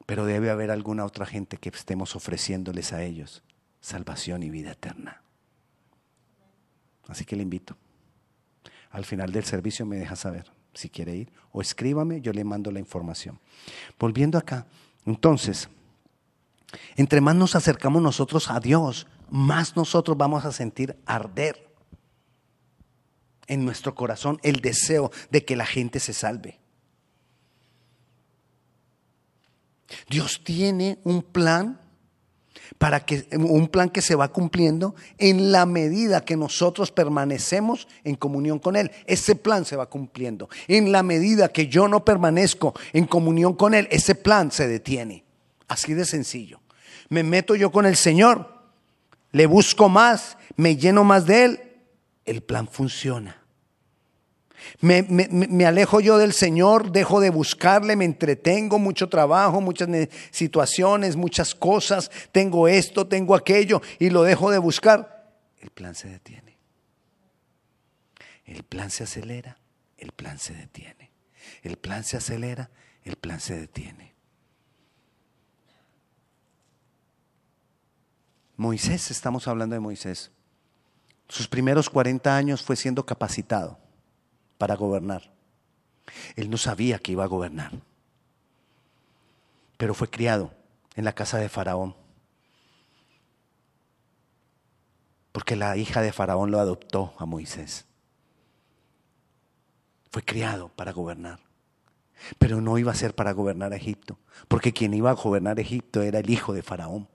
Pero 0.05 0.25
debe 0.25 0.49
haber 0.49 0.69
alguna 0.69 1.05
otra 1.05 1.25
gente 1.25 1.57
que 1.57 1.69
estemos 1.69 2.15
ofreciéndoles 2.15 2.91
a 2.91 3.03
ellos 3.03 3.43
salvación 3.79 4.43
y 4.43 4.49
vida 4.49 4.71
eterna. 4.71 5.21
Así 7.07 7.25
que 7.25 7.35
le 7.35 7.43
invito. 7.43 7.77
Al 8.91 9.05
final 9.05 9.31
del 9.31 9.43
servicio 9.43 9.85
me 9.85 9.97
deja 9.97 10.15
saber 10.15 10.51
si 10.73 10.89
quiere 10.89 11.15
ir, 11.15 11.31
o 11.51 11.61
escríbame, 11.61 12.21
yo 12.21 12.33
le 12.33 12.43
mando 12.43 12.71
la 12.71 12.79
información. 12.79 13.39
Volviendo 13.99 14.37
acá, 14.37 14.65
entonces, 15.05 15.69
entre 16.95 17.21
más 17.21 17.35
nos 17.35 17.55
acercamos 17.55 18.01
nosotros 18.01 18.49
a 18.49 18.59
Dios, 18.59 19.07
más 19.29 19.75
nosotros 19.75 20.17
vamos 20.17 20.45
a 20.45 20.51
sentir 20.51 20.97
arder 21.05 21.69
en 23.47 23.65
nuestro 23.65 23.95
corazón 23.95 24.39
el 24.43 24.61
deseo 24.61 25.11
de 25.29 25.45
que 25.45 25.55
la 25.55 25.65
gente 25.65 25.99
se 25.99 26.13
salve. 26.13 26.59
Dios 30.09 30.41
tiene 30.43 30.99
un 31.03 31.21
plan 31.21 31.79
para 32.77 33.05
que 33.05 33.27
un 33.37 33.67
plan 33.67 33.89
que 33.89 34.01
se 34.01 34.15
va 34.15 34.31
cumpliendo 34.31 34.95
en 35.17 35.51
la 35.51 35.65
medida 35.65 36.25
que 36.25 36.37
nosotros 36.37 36.91
permanecemos 36.91 37.87
en 38.03 38.15
comunión 38.15 38.59
con 38.59 38.75
él. 38.75 38.91
Ese 39.05 39.35
plan 39.35 39.65
se 39.65 39.75
va 39.75 39.89
cumpliendo. 39.89 40.49
En 40.67 40.91
la 40.91 41.03
medida 41.03 41.49
que 41.49 41.67
yo 41.67 41.87
no 41.87 42.05
permanezco 42.05 42.73
en 42.93 43.05
comunión 43.05 43.53
con 43.53 43.73
él, 43.73 43.87
ese 43.91 44.15
plan 44.15 44.51
se 44.51 44.67
detiene. 44.67 45.23
Así 45.67 45.93
de 45.93 46.05
sencillo. 46.05 46.61
Me 47.09 47.23
meto 47.23 47.55
yo 47.55 47.71
con 47.71 47.85
el 47.85 47.95
Señor, 47.95 48.61
le 49.31 49.45
busco 49.45 49.89
más, 49.89 50.37
me 50.55 50.77
lleno 50.77 51.03
más 51.03 51.25
de 51.25 51.45
él, 51.45 51.59
el 52.25 52.41
plan 52.41 52.67
funciona. 52.67 53.42
Me, 54.81 55.65
alejo 55.65 55.99
yo 55.99 56.17
del 56.17 56.33
Señor, 56.33 56.91
dejo 56.91 57.19
de 57.19 57.29
buscarle, 57.29 57.95
me 57.95 58.05
entretengo, 58.05 58.79
mucho 58.79 59.09
trabajo, 59.09 59.61
muchas 59.61 59.89
situaciones, 60.31 61.15
muchas 61.15 61.55
cosas, 61.55 62.11
tengo 62.31 62.67
esto, 62.67 63.07
tengo 63.07 63.35
aquello 63.35 63.81
y 63.99 64.09
lo 64.09 64.23
dejo 64.23 64.51
de 64.51 64.57
buscar. 64.57 65.31
El 65.59 65.69
plan 65.69 65.95
se 65.95 66.09
detiene. 66.09 66.57
El 68.45 68.63
plan 68.63 68.89
se 68.89 69.03
acelera, 69.03 69.57
el 69.97 70.11
plan 70.11 70.37
se 70.37 70.53
detiene. 70.53 71.11
El 71.61 71.77
plan 71.77 72.03
se 72.03 72.17
acelera, 72.17 72.69
el 73.03 73.15
plan 73.15 73.39
se 73.39 73.57
detiene. 73.57 74.13
Moisés, 78.57 79.11
estamos 79.11 79.47
hablando 79.47 79.75
de 79.75 79.79
Moisés. 79.79 80.31
Sus 81.27 81.47
primeros 81.47 81.89
40 81.89 82.35
años 82.35 82.61
fue 82.61 82.75
siendo 82.75 83.05
capacitado 83.05 83.82
para 84.63 84.75
gobernar. 84.77 85.29
Él 86.37 86.49
no 86.49 86.55
sabía 86.55 86.97
que 86.97 87.11
iba 87.11 87.25
a 87.25 87.27
gobernar, 87.27 87.73
pero 89.75 89.93
fue 89.93 90.09
criado 90.09 90.53
en 90.95 91.03
la 91.03 91.11
casa 91.11 91.37
de 91.37 91.49
Faraón. 91.49 91.97
Porque 95.33 95.57
la 95.57 95.75
hija 95.75 96.01
de 96.01 96.13
Faraón 96.13 96.49
lo 96.49 96.61
adoptó 96.61 97.13
a 97.17 97.25
Moisés. 97.25 97.87
Fue 100.09 100.23
criado 100.23 100.69
para 100.69 100.93
gobernar. 100.93 101.41
Pero 102.39 102.61
no 102.61 102.77
iba 102.77 102.93
a 102.93 102.95
ser 102.95 103.13
para 103.13 103.33
gobernar 103.33 103.73
Egipto, 103.73 104.17
porque 104.47 104.71
quien 104.71 104.93
iba 104.93 105.09
a 105.09 105.15
gobernar 105.15 105.59
Egipto 105.59 106.01
era 106.03 106.19
el 106.19 106.29
hijo 106.29 106.53
de 106.53 106.63
Faraón. 106.63 107.09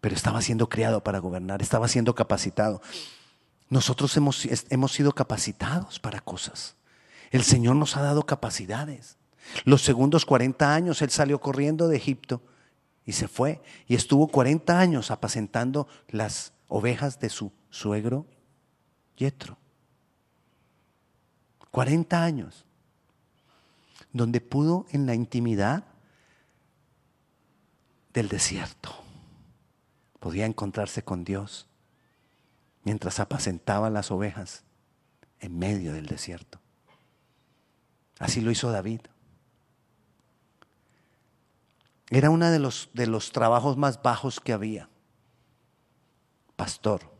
Pero 0.00 0.14
estaba 0.14 0.40
siendo 0.40 0.70
criado 0.70 1.04
para 1.04 1.18
gobernar, 1.18 1.60
estaba 1.60 1.86
siendo 1.86 2.14
capacitado. 2.14 2.80
Nosotros 3.68 4.16
hemos, 4.16 4.46
hemos 4.70 4.92
sido 4.92 5.12
capacitados 5.12 5.98
para 5.98 6.20
cosas. 6.20 6.76
El 7.30 7.42
Señor 7.42 7.76
nos 7.76 7.96
ha 7.96 8.02
dado 8.02 8.24
capacidades. 8.24 9.16
Los 9.64 9.82
segundos 9.82 10.24
40 10.24 10.74
años 10.74 11.02
Él 11.02 11.10
salió 11.10 11.40
corriendo 11.40 11.88
de 11.88 11.96
Egipto 11.96 12.42
y 13.04 13.12
se 13.12 13.28
fue 13.28 13.62
y 13.86 13.94
estuvo 13.94 14.28
40 14.28 14.78
años 14.78 15.10
apacentando 15.10 15.86
las 16.08 16.52
ovejas 16.68 17.20
de 17.20 17.30
su 17.30 17.52
suegro 17.70 18.26
Yetro. 19.16 19.58
40 21.70 22.22
años 22.22 22.64
donde 24.12 24.40
pudo 24.40 24.86
en 24.90 25.06
la 25.06 25.14
intimidad 25.14 25.84
del 28.14 28.28
desierto. 28.28 28.94
Podía 30.20 30.46
encontrarse 30.46 31.02
con 31.02 31.22
Dios 31.22 31.65
mientras 32.86 33.18
apacentaba 33.18 33.90
las 33.90 34.12
ovejas 34.12 34.62
en 35.40 35.58
medio 35.58 35.92
del 35.92 36.06
desierto. 36.06 36.60
Así 38.20 38.40
lo 38.40 38.52
hizo 38.52 38.70
David. 38.70 39.00
Era 42.10 42.30
uno 42.30 42.48
de 42.48 42.60
los, 42.60 42.88
de 42.94 43.08
los 43.08 43.32
trabajos 43.32 43.76
más 43.76 44.00
bajos 44.00 44.38
que 44.38 44.52
había. 44.52 44.88
Pastor, 46.54 47.12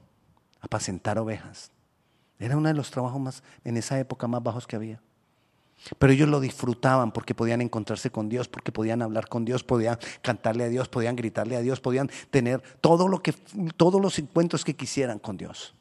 apacentar 0.61 1.19
ovejas. 1.19 1.73
Era 2.39 2.57
uno 2.57 2.69
de 2.69 2.75
los 2.75 2.93
trabajos 2.93 3.21
más, 3.21 3.43
en 3.65 3.77
esa 3.77 3.99
época 3.99 4.29
más 4.29 4.45
bajos 4.45 4.69
que 4.69 4.77
había. 4.77 5.03
Pero 5.99 6.13
ellos 6.13 6.29
lo 6.29 6.41
disfrutaban 6.41 7.13
porque 7.13 7.35
podían 7.35 7.61
encontrarse 7.61 8.11
con 8.11 8.29
Dios, 8.29 8.49
porque 8.49 8.73
podían 8.73 9.03
hablar 9.03 9.29
con 9.29 9.45
Dios, 9.45 9.63
podían 9.63 9.99
cantarle 10.23 10.65
a 10.65 10.69
Dios, 10.69 10.89
podían 10.89 11.17
gritarle 11.17 11.57
a 11.57 11.61
Dios, 11.61 11.81
podían 11.81 12.11
tener 12.31 12.63
todo 12.81 13.09
lo 13.09 13.23
que, 13.23 13.33
todos 13.77 14.01
los 14.01 14.19
encuentros 14.19 14.65
que 14.65 14.75
quisieran 14.75 15.19
con 15.19 15.37
Dios. 15.37 15.75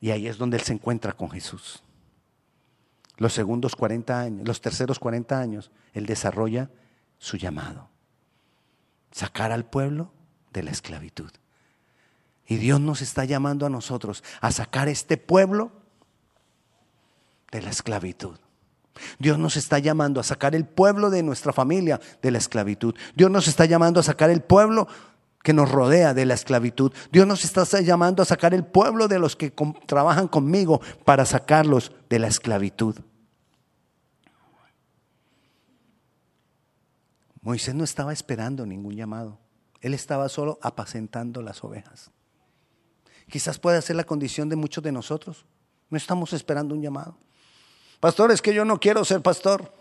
Y 0.00 0.10
ahí 0.10 0.28
es 0.28 0.38
donde 0.38 0.58
Él 0.58 0.62
se 0.62 0.72
encuentra 0.72 1.12
con 1.12 1.30
Jesús. 1.30 1.82
Los 3.16 3.32
segundos 3.32 3.74
40 3.74 4.20
años, 4.20 4.46
los 4.46 4.60
terceros 4.60 4.98
40 4.98 5.40
años, 5.40 5.70
Él 5.94 6.06
desarrolla 6.06 6.70
su 7.18 7.38
llamado. 7.38 7.88
Sacar 9.10 9.50
al 9.50 9.64
pueblo 9.64 10.12
de 10.52 10.62
la 10.62 10.70
esclavitud. 10.70 11.30
Y 12.46 12.56
Dios 12.56 12.80
nos 12.80 13.02
está 13.02 13.24
llamando 13.24 13.66
a 13.66 13.70
nosotros 13.70 14.22
a 14.40 14.52
sacar 14.52 14.88
este 14.88 15.16
pueblo 15.16 15.72
de 17.56 17.62
la 17.62 17.70
esclavitud. 17.70 18.36
Dios 19.18 19.38
nos 19.38 19.56
está 19.56 19.78
llamando 19.78 20.20
a 20.20 20.24
sacar 20.24 20.54
el 20.54 20.66
pueblo 20.66 21.10
de 21.10 21.22
nuestra 21.22 21.52
familia 21.52 22.00
de 22.22 22.30
la 22.30 22.38
esclavitud. 22.38 22.94
Dios 23.14 23.30
nos 23.30 23.48
está 23.48 23.64
llamando 23.64 24.00
a 24.00 24.02
sacar 24.02 24.30
el 24.30 24.42
pueblo 24.42 24.88
que 25.42 25.52
nos 25.52 25.70
rodea 25.70 26.12
de 26.12 26.26
la 26.26 26.34
esclavitud. 26.34 26.92
Dios 27.12 27.26
nos 27.26 27.44
está 27.44 27.80
llamando 27.80 28.22
a 28.22 28.26
sacar 28.26 28.52
el 28.52 28.64
pueblo 28.64 29.08
de 29.08 29.18
los 29.18 29.36
que 29.36 29.52
trabajan 29.86 30.28
conmigo 30.28 30.80
para 31.04 31.24
sacarlos 31.24 31.92
de 32.10 32.18
la 32.18 32.28
esclavitud. 32.28 32.96
Moisés 37.42 37.74
no 37.74 37.84
estaba 37.84 38.12
esperando 38.12 38.66
ningún 38.66 38.96
llamado. 38.96 39.38
Él 39.80 39.94
estaba 39.94 40.28
solo 40.28 40.58
apacentando 40.62 41.42
las 41.42 41.62
ovejas. 41.62 42.10
Quizás 43.30 43.58
pueda 43.58 43.80
ser 43.80 43.96
la 43.96 44.04
condición 44.04 44.48
de 44.48 44.56
muchos 44.56 44.82
de 44.82 44.92
nosotros. 44.92 45.46
No 45.88 45.96
estamos 45.96 46.32
esperando 46.32 46.74
un 46.74 46.82
llamado. 46.82 47.16
Pastor, 48.06 48.30
es 48.30 48.40
que 48.40 48.54
yo 48.54 48.64
no 48.64 48.78
quiero 48.78 49.04
ser 49.04 49.20
pastor. 49.20 49.72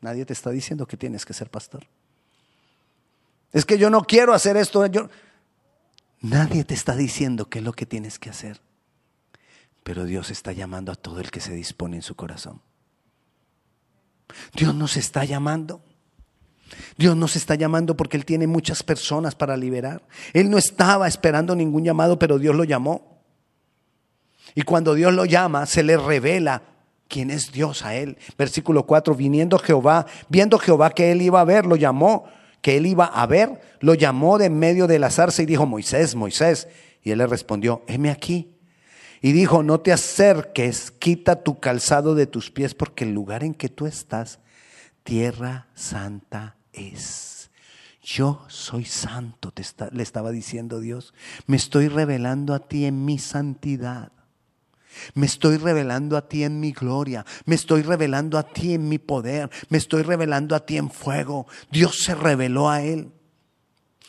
Nadie 0.00 0.24
te 0.24 0.32
está 0.32 0.50
diciendo 0.50 0.86
que 0.86 0.96
tienes 0.96 1.26
que 1.26 1.34
ser 1.34 1.50
pastor. 1.50 1.84
Es 3.52 3.64
que 3.64 3.78
yo 3.78 3.90
no 3.90 4.04
quiero 4.04 4.32
hacer 4.32 4.56
esto. 4.56 4.84
Nadie 6.20 6.62
te 6.62 6.74
está 6.74 6.94
diciendo 6.94 7.50
qué 7.50 7.58
es 7.58 7.64
lo 7.64 7.72
que 7.72 7.84
tienes 7.84 8.20
que 8.20 8.30
hacer. 8.30 8.60
Pero 9.82 10.04
Dios 10.04 10.30
está 10.30 10.52
llamando 10.52 10.92
a 10.92 10.94
todo 10.94 11.18
el 11.18 11.32
que 11.32 11.40
se 11.40 11.52
dispone 11.52 11.96
en 11.96 12.02
su 12.02 12.14
corazón. 12.14 12.62
Dios 14.54 14.72
nos 14.72 14.96
está 14.96 15.24
llamando. 15.24 15.82
Dios 16.96 17.16
nos 17.16 17.34
está 17.34 17.56
llamando 17.56 17.96
porque 17.96 18.16
Él 18.16 18.24
tiene 18.24 18.46
muchas 18.46 18.84
personas 18.84 19.34
para 19.34 19.56
liberar. 19.56 20.06
Él 20.32 20.48
no 20.48 20.58
estaba 20.58 21.08
esperando 21.08 21.56
ningún 21.56 21.82
llamado, 21.82 22.20
pero 22.20 22.38
Dios 22.38 22.54
lo 22.54 22.62
llamó. 22.62 23.20
Y 24.54 24.62
cuando 24.62 24.94
Dios 24.94 25.12
lo 25.12 25.24
llama, 25.24 25.66
se 25.66 25.82
le 25.82 25.96
revela 25.96 26.77
quién 27.08 27.30
es 27.30 27.50
Dios 27.50 27.84
a 27.84 27.94
Él. 27.96 28.18
Versículo 28.36 28.86
4, 28.86 29.14
viniendo 29.14 29.58
Jehová, 29.58 30.06
viendo 30.28 30.58
Jehová 30.58 30.90
que 30.90 31.10
Él 31.10 31.22
iba 31.22 31.40
a 31.40 31.44
ver, 31.44 31.66
lo 31.66 31.76
llamó, 31.76 32.26
que 32.62 32.76
Él 32.76 32.86
iba 32.86 33.06
a 33.06 33.26
ver, 33.26 33.60
lo 33.80 33.94
llamó 33.94 34.38
de 34.38 34.50
medio 34.50 34.86
de 34.86 34.98
la 34.98 35.10
zarza 35.10 35.42
y 35.42 35.46
dijo, 35.46 35.66
Moisés, 35.66 36.14
Moisés. 36.14 36.68
Y 37.02 37.10
Él 37.10 37.18
le 37.18 37.26
respondió, 37.26 37.82
heme 37.86 38.10
aquí. 38.10 38.54
Y 39.20 39.32
dijo, 39.32 39.62
no 39.62 39.80
te 39.80 39.92
acerques, 39.92 40.92
quita 40.92 41.42
tu 41.42 41.58
calzado 41.58 42.14
de 42.14 42.26
tus 42.26 42.50
pies, 42.50 42.74
porque 42.74 43.04
el 43.04 43.14
lugar 43.14 43.42
en 43.42 43.54
que 43.54 43.68
tú 43.68 43.86
estás, 43.86 44.38
tierra 45.02 45.66
santa 45.74 46.56
es. 46.72 47.50
Yo 48.00 48.44
soy 48.48 48.84
santo, 48.84 49.50
te 49.50 49.62
le 49.92 50.02
estaba 50.02 50.30
diciendo 50.30 50.80
Dios. 50.80 51.12
Me 51.46 51.56
estoy 51.56 51.88
revelando 51.88 52.54
a 52.54 52.60
ti 52.60 52.86
en 52.86 53.04
mi 53.04 53.18
santidad. 53.18 54.12
Me 55.14 55.26
estoy 55.26 55.56
revelando 55.56 56.16
a 56.16 56.28
ti 56.28 56.44
en 56.44 56.60
mi 56.60 56.72
gloria. 56.72 57.24
Me 57.44 57.54
estoy 57.54 57.82
revelando 57.82 58.38
a 58.38 58.42
ti 58.42 58.74
en 58.74 58.88
mi 58.88 58.98
poder. 58.98 59.50
Me 59.68 59.78
estoy 59.78 60.02
revelando 60.02 60.54
a 60.54 60.64
ti 60.64 60.76
en 60.76 60.90
fuego. 60.90 61.46
Dios 61.70 61.98
se 62.02 62.14
reveló 62.14 62.68
a 62.68 62.82
él. 62.82 63.12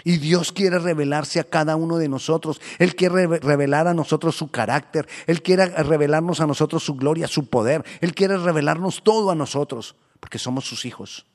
Y 0.03 0.17
Dios 0.17 0.53
quiere 0.53 0.79
revelarse 0.79 1.39
a 1.39 1.43
cada 1.43 1.75
uno 1.75 1.98
de 1.98 2.08
nosotros. 2.08 2.62
Él 2.77 2.96
quiere 2.96 3.27
revelar 3.27 3.88
a 3.88 3.93
nosotros 3.93 4.36
su 4.36 4.50
carácter. 4.50 5.08
Él 5.27 5.41
quiere 5.41 5.65
revelarnos 5.65 6.39
a 6.39 6.48
nosotros 6.48 6.84
su 6.84 6.96
gloria, 6.96 7.27
su 7.27 7.50
poder. 7.50 7.84
Él 8.00 8.15
quiere 8.15 8.38
revelarnos 8.38 9.03
todo 9.03 9.29
a 9.29 9.36
nosotros, 9.36 9.96
porque 10.19 10.39
somos 10.39 10.65
sus 10.65 10.86
hijos 10.86 11.25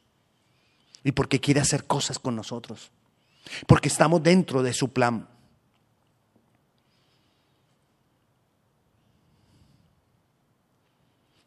y 1.04 1.12
porque 1.12 1.38
quiere 1.38 1.60
hacer 1.60 1.84
cosas 1.84 2.18
con 2.18 2.34
nosotros, 2.34 2.90
porque 3.66 3.88
estamos 3.88 4.22
dentro 4.22 4.62
de 4.62 4.72
su 4.72 4.88
plan. 4.88 5.28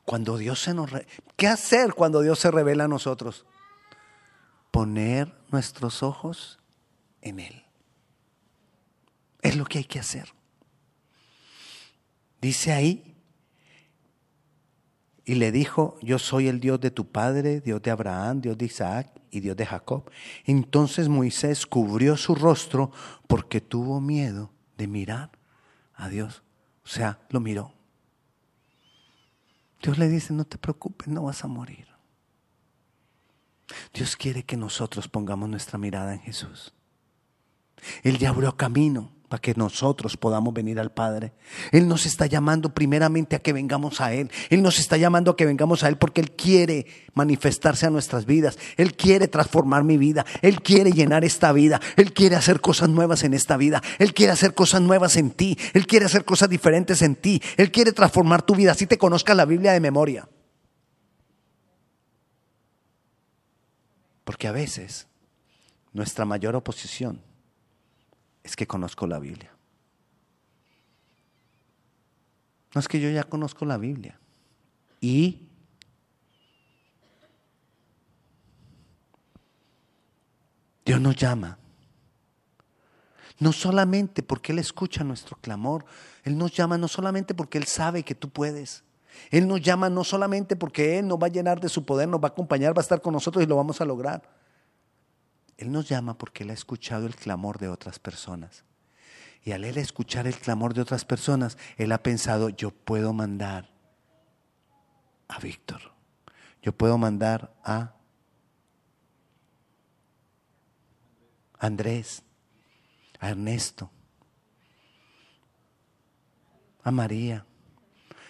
Cuando 0.08 0.38
Dios 0.38 0.62
se 0.62 0.74
nos... 0.74 0.90
¿Qué 1.36 1.48
hacer 1.48 1.94
cuando 1.94 2.22
Dios 2.22 2.40
se 2.40 2.50
revela 2.50 2.86
a 2.86 2.88
nosotros? 2.88 3.46
Poner 4.72 5.36
nuestros 5.52 6.02
ojos 6.02 6.60
en 7.22 7.42
Él. 7.42 7.66
Es 9.42 9.58
lo 9.58 9.66
que 9.66 9.80
hay 9.80 9.84
que 9.84 10.00
hacer. 10.00 10.34
Dice 12.40 12.72
ahí 12.72 13.18
y 15.26 15.36
le 15.36 15.52
dijo, 15.52 15.98
yo 16.02 16.20
soy 16.20 16.48
el 16.48 16.62
Dios 16.62 16.80
de 16.80 16.90
tu 16.90 17.12
padre, 17.12 17.60
Dios 17.60 17.82
de 17.82 17.92
Abraham, 17.92 18.40
Dios 18.40 18.58
de 18.58 18.64
Isaac 18.64 19.12
y 19.30 19.42
Dios 19.42 19.58
de 19.58 19.66
Jacob. 19.66 20.10
Entonces 20.46 21.10
Moisés 21.10 21.68
cubrió 21.68 22.16
su 22.16 22.34
rostro 22.34 22.94
porque 23.28 23.60
tuvo 23.60 24.00
miedo 24.00 24.54
de 24.78 24.88
mirar 24.88 25.32
a 25.96 26.08
Dios. 26.08 26.44
O 26.86 26.88
sea, 26.88 27.20
lo 27.30 27.42
miró. 27.42 27.77
Dios 29.88 29.98
le 29.98 30.10
dice, 30.10 30.34
no 30.34 30.44
te 30.44 30.58
preocupes, 30.58 31.08
no 31.08 31.24
vas 31.24 31.46
a 31.46 31.48
morir. 31.48 31.88
Dios 33.94 34.18
quiere 34.18 34.44
que 34.44 34.58
nosotros 34.58 35.08
pongamos 35.08 35.48
nuestra 35.48 35.78
mirada 35.78 36.14
en 36.14 36.20
Jesús. 36.20 36.74
Él 38.04 38.18
ya 38.18 38.32
abrió 38.32 38.58
camino 38.58 39.14
para 39.30 39.42
que 39.42 39.54
nosotros 39.56 40.16
podamos 40.16 40.54
venir 40.54 40.80
al 40.80 40.92
Padre. 40.92 41.34
Él 41.72 41.88
nos 41.88 42.06
está 42.06 42.28
llamando 42.28 42.74
primeramente 42.74 43.36
a 43.36 43.40
que 43.40 43.52
vengamos 43.52 44.00
a 44.00 44.14
Él. 44.14 44.32
Él 44.50 44.62
nos 44.62 44.80
está 44.80 44.96
llamando 44.96 45.32
a 45.32 45.36
que 45.36 45.46
vengamos 45.46 45.84
a 45.84 45.90
Él 45.90 45.98
porque 45.98 46.22
Él 46.22 46.32
quiere 46.32 46.86
manifestarse 47.14 47.86
a 47.86 47.90
nuestras 47.90 48.26
vidas. 48.26 48.58
Él 48.78 48.96
quiere 48.96 49.28
transformar 49.28 49.84
mi 49.84 49.98
vida. 49.98 50.26
Él 50.42 50.62
quiere 50.62 50.92
llenar 50.92 51.26
esta 51.26 51.52
vida. 51.52 51.82
Él 51.98 52.14
quiere 52.14 52.38
hacer 52.38 52.62
cosas 52.62 52.88
nuevas 52.88 53.24
en 53.24 53.34
esta 53.34 53.58
vida. 53.58 53.82
Él 54.00 54.14
quiere 54.14 54.32
hacer 54.32 54.54
cosas 54.54 54.82
nuevas 54.82 55.18
en 55.18 55.32
ti. 55.32 55.58
Él 55.74 55.86
quiere 55.88 56.06
hacer 56.06 56.24
cosas 56.24 56.50
diferentes 56.50 57.02
en 57.02 57.16
ti. 57.16 57.42
Él 57.58 57.70
quiere 57.70 57.92
transformar 57.92 58.44
tu 58.44 58.56
vida. 58.56 58.72
Así 58.72 58.88
te 58.88 58.98
conozcas 58.98 59.36
la 59.36 59.46
Biblia 59.46 59.74
de 59.74 59.82
memoria. 59.82 60.30
Porque 64.24 64.48
a 64.48 64.54
veces 64.54 65.08
nuestra 65.92 66.24
mayor 66.24 66.56
oposición 66.56 67.22
es 68.48 68.56
que 68.56 68.66
conozco 68.66 69.06
la 69.08 69.20
Biblia. 69.20 69.52
No 72.74 72.80
es 72.80 72.88
que 72.88 73.00
yo 73.00 73.10
ya 73.10 73.26
conozco 73.26 73.66
la 73.66 73.78
Biblia. 73.78 74.18
Y 75.02 75.50
Dios 80.86 81.02
nos 81.02 81.18
llama. 81.18 81.58
No 83.40 83.52
solamente 83.52 84.24
porque 84.24 84.54
Él 84.54 84.60
escucha 84.60 85.04
nuestro 85.04 85.38
clamor, 85.42 85.84
Él 86.24 86.38
nos 86.38 86.54
llama 86.54 86.78
no 86.78 86.88
solamente 86.88 87.36
porque 87.36 87.58
Él 87.58 87.66
sabe 87.66 88.04
que 88.04 88.16
tú 88.16 88.30
puedes. 88.30 88.86
Él 89.30 89.46
nos 89.46 89.62
llama 89.62 89.90
no 89.90 90.06
solamente 90.06 90.56
porque 90.56 91.00
Él 91.00 91.08
nos 91.08 91.22
va 91.22 91.28
a 91.28 91.32
llenar 91.32 91.60
de 91.60 91.68
su 91.68 91.86
poder, 91.86 92.08
nos 92.08 92.22
va 92.22 92.30
a 92.30 92.32
acompañar, 92.32 92.76
va 92.76 92.80
a 92.80 92.84
estar 92.84 93.02
con 93.02 93.12
nosotros 93.12 93.44
y 93.44 93.48
lo 93.48 93.58
vamos 93.58 93.82
a 93.82 93.86
lograr. 93.86 94.47
Él 95.58 95.72
nos 95.72 95.90
llama 95.90 96.18
porque 96.18 96.44
Él 96.44 96.52
ha 96.52 96.54
escuchado 96.54 97.08
el 97.08 97.16
clamor 97.16 97.58
de 97.58 97.68
otras 97.68 98.00
personas. 98.00 98.64
Y 99.44 99.52
al 99.54 99.64
Él 99.64 99.78
escuchar 99.78 100.28
el 100.28 100.38
clamor 100.38 100.74
de 100.74 100.82
otras 100.82 101.04
personas, 101.04 101.58
Él 101.78 101.92
ha 101.92 102.04
pensado, 102.04 102.50
yo 102.50 102.72
puedo 102.72 103.12
mandar 103.12 103.70
a 105.28 105.40
Víctor, 105.40 105.82
yo 106.62 106.74
puedo 106.74 106.98
mandar 106.98 107.56
a 107.64 107.96
Andrés, 111.60 112.24
a 113.20 113.30
Ernesto, 113.30 113.90
a 116.84 116.92
María, 116.92 117.46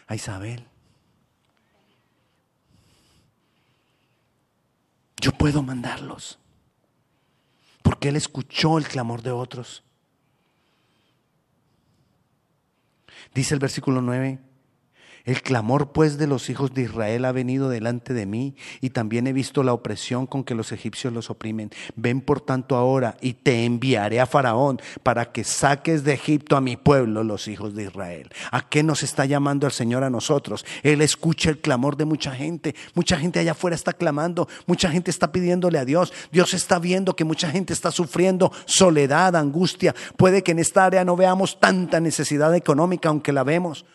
a 0.08 0.16
Isabel. 0.16 0.66
Yo 5.20 5.32
puedo 5.34 5.62
mandarlos 5.62 6.40
porque 7.98 8.10
Él 8.10 8.16
escuchó 8.16 8.78
el 8.78 8.88
clamor 8.88 9.24
de 9.24 9.32
otros. 9.32 9.84
Dice 13.34 13.56
el 13.56 13.60
versículo 13.60 14.04
9, 14.04 14.38
el 15.28 15.42
clamor 15.42 15.92
pues 15.92 16.18
de 16.18 16.26
los 16.26 16.50
hijos 16.50 16.74
de 16.74 16.84
Israel 16.84 17.26
ha 17.26 17.34
venido 17.34 17.68
delante 17.68 18.14
de 18.14 18.26
mí 18.26 18.56
y 18.80 18.92
también 18.92 19.28
he 19.28 19.34
visto 19.34 19.62
la 19.62 19.74
opresión 19.74 20.26
con 20.26 20.46
que 20.46 20.56
los 20.56 20.72
egipcios 20.72 21.12
los 21.12 21.30
oprimen. 21.30 21.70
Ven 21.98 22.22
por 22.22 22.40
tanto 22.40 22.78
ahora 22.78 23.18
y 23.20 23.34
te 23.34 23.66
enviaré 23.66 24.22
a 24.22 24.26
Faraón 24.26 24.80
para 25.04 25.34
que 25.34 25.44
saques 25.44 26.06
de 26.06 26.14
Egipto 26.14 26.56
a 26.56 26.62
mi 26.62 26.78
pueblo, 26.78 27.26
los 27.26 27.50
hijos 27.50 27.76
de 27.76 27.84
Israel. 27.84 28.30
¿A 28.52 28.70
qué 28.70 28.84
nos 28.84 29.04
está 29.04 29.26
llamando 29.26 29.68
el 29.68 29.74
Señor 29.74 30.06
a 30.06 30.10
nosotros? 30.10 30.66
Él 30.82 31.02
escucha 31.02 31.50
el 31.50 31.60
clamor 31.60 31.98
de 31.98 32.06
mucha 32.06 32.32
gente. 32.32 32.74
Mucha 32.96 33.18
gente 33.18 33.40
allá 33.40 33.52
afuera 33.52 33.76
está 33.76 33.92
clamando, 33.92 34.48
mucha 34.66 34.90
gente 34.90 35.12
está 35.12 35.34
pidiéndole 35.34 35.78
a 35.78 35.84
Dios. 35.84 36.14
Dios 36.32 36.54
está 36.54 36.80
viendo 36.80 37.18
que 37.18 37.26
mucha 37.26 37.52
gente 37.52 37.74
está 37.74 37.92
sufriendo 37.92 38.54
soledad, 38.64 39.36
angustia. 39.36 39.94
Puede 40.16 40.42
que 40.42 40.54
en 40.54 40.60
esta 40.60 40.86
área 40.86 41.04
no 41.04 41.18
veamos 41.18 41.60
tanta 41.60 42.00
necesidad 42.00 42.56
económica, 42.56 43.10
aunque 43.10 43.34
la 43.34 43.44
vemos. 43.44 43.86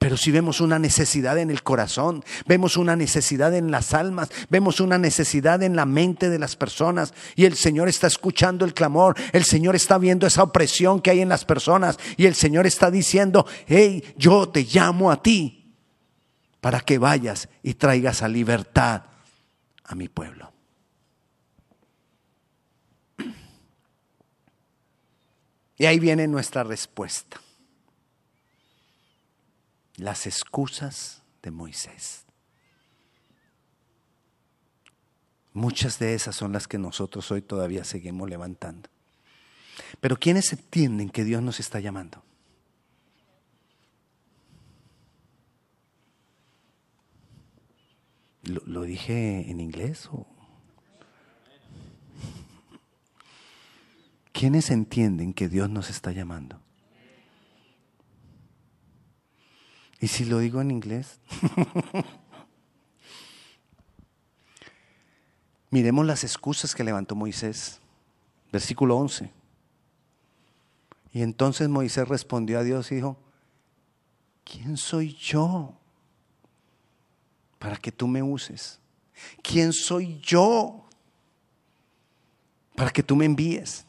Pero 0.00 0.16
si 0.16 0.30
vemos 0.30 0.62
una 0.62 0.78
necesidad 0.78 1.36
en 1.36 1.50
el 1.50 1.62
corazón, 1.62 2.24
vemos 2.46 2.78
una 2.78 2.96
necesidad 2.96 3.54
en 3.54 3.70
las 3.70 3.92
almas, 3.92 4.30
vemos 4.48 4.80
una 4.80 4.96
necesidad 4.96 5.62
en 5.62 5.76
la 5.76 5.84
mente 5.84 6.30
de 6.30 6.38
las 6.38 6.56
personas 6.56 7.12
y 7.36 7.44
el 7.44 7.54
Señor 7.54 7.86
está 7.86 8.06
escuchando 8.06 8.64
el 8.64 8.72
clamor, 8.72 9.14
el 9.34 9.44
Señor 9.44 9.76
está 9.76 9.98
viendo 9.98 10.26
esa 10.26 10.42
opresión 10.42 11.02
que 11.02 11.10
hay 11.10 11.20
en 11.20 11.28
las 11.28 11.44
personas 11.44 11.98
y 12.16 12.24
el 12.24 12.34
Señor 12.34 12.66
está 12.66 12.90
diciendo, 12.90 13.44
hey, 13.66 14.02
yo 14.16 14.48
te 14.48 14.64
llamo 14.64 15.10
a 15.10 15.22
ti 15.22 15.76
para 16.62 16.80
que 16.80 16.96
vayas 16.96 17.50
y 17.62 17.74
traigas 17.74 18.22
a 18.22 18.28
libertad 18.28 19.02
a 19.84 19.94
mi 19.94 20.08
pueblo. 20.08 20.50
Y 25.76 25.84
ahí 25.84 25.98
viene 25.98 26.26
nuestra 26.26 26.64
respuesta. 26.64 27.38
Las 30.00 30.26
excusas 30.26 31.22
de 31.42 31.50
Moisés. 31.50 32.24
Muchas 35.52 35.98
de 35.98 36.14
esas 36.14 36.34
son 36.34 36.52
las 36.54 36.66
que 36.66 36.78
nosotros 36.78 37.30
hoy 37.30 37.42
todavía 37.42 37.84
seguimos 37.84 38.30
levantando. 38.30 38.88
Pero 40.00 40.16
¿quiénes 40.16 40.54
entienden 40.54 41.10
que 41.10 41.22
Dios 41.22 41.42
nos 41.42 41.60
está 41.60 41.80
llamando? 41.80 42.22
¿Lo, 48.44 48.82
dije 48.84 49.50
en 49.50 49.60
inglés? 49.60 50.08
O? 50.10 50.26
¿Quiénes 54.32 54.70
entienden 54.70 55.34
que 55.34 55.50
Dios 55.50 55.68
nos 55.68 55.90
está 55.90 56.10
llamando? 56.10 56.58
¿Y 60.00 60.08
si 60.08 60.24
lo 60.24 60.38
digo 60.38 60.60
en 60.60 60.70
inglés? 60.70 61.20
Miremos 65.70 66.06
las 66.06 66.24
excusas 66.24 66.74
que 66.74 66.82
levantó 66.82 67.14
Moisés. 67.14 67.80
Versículo 68.50 68.96
11. 68.96 69.30
Y 71.12 71.22
entonces 71.22 71.68
Moisés 71.68 72.08
respondió 72.08 72.58
a 72.58 72.62
Dios 72.62 72.90
y 72.90 72.96
dijo, 72.96 73.16
¿quién 74.44 74.76
soy 74.76 75.14
yo 75.14 75.74
para 77.58 77.76
que 77.76 77.92
tú 77.92 78.08
me 78.08 78.22
uses? 78.22 78.80
¿Quién 79.42 79.72
soy 79.72 80.18
yo 80.20 80.84
para 82.74 82.90
que 82.90 83.02
tú 83.02 83.14
me 83.16 83.26
envíes? 83.26 83.84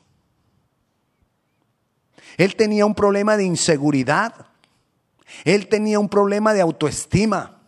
Él 2.38 2.56
tenía 2.56 2.86
un 2.86 2.95
problema 2.95 3.38
de 3.38 3.43
inseguridad. 3.43 4.51
Él 5.46 5.67
tenía 5.67 6.00
un 6.00 6.10
problema 6.10 6.54
de 6.54 6.62
autoestima. 6.62 7.62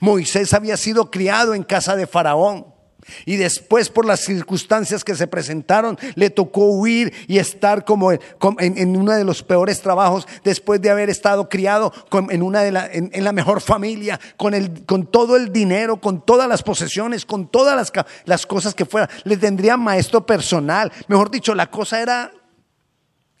Moisés 0.00 0.52
había 0.54 0.76
sido 0.76 1.10
criado 1.10 1.54
en 1.54 1.62
casa 1.62 1.96
de 1.96 2.06
Faraón. 2.06 2.78
Y 3.24 3.36
después 3.36 3.88
por 3.88 4.04
las 4.04 4.20
circunstancias 4.20 5.04
que 5.04 5.14
se 5.14 5.26
presentaron, 5.26 5.98
le 6.14 6.30
tocó 6.30 6.66
huir 6.66 7.12
y 7.26 7.38
estar 7.38 7.84
como 7.84 8.12
en, 8.12 8.96
uno 8.96 9.12
de 9.12 9.24
los 9.24 9.42
peores 9.42 9.80
trabajos 9.80 10.26
después 10.44 10.80
de 10.80 10.90
haber 10.90 11.08
estado 11.08 11.48
criado 11.48 11.92
en, 12.12 12.42
una 12.42 12.60
de 12.60 12.72
la, 12.72 12.86
en, 12.92 13.24
la 13.24 13.32
mejor 13.32 13.60
familia, 13.60 14.20
con, 14.36 14.54
el, 14.54 14.84
con 14.84 15.06
todo 15.06 15.36
el 15.36 15.52
dinero, 15.52 16.00
con 16.00 16.24
todas 16.24 16.48
las 16.48 16.62
posesiones, 16.62 17.24
con 17.24 17.48
todas 17.48 17.76
las, 17.76 17.92
las 18.24 18.46
cosas 18.46 18.74
que 18.74 18.84
fuera. 18.84 19.08
Le 19.24 19.36
tendría 19.36 19.76
maestro 19.76 20.26
personal. 20.26 20.92
Mejor 21.06 21.30
dicho, 21.30 21.54
la 21.54 21.70
cosa 21.70 22.00
era... 22.00 22.32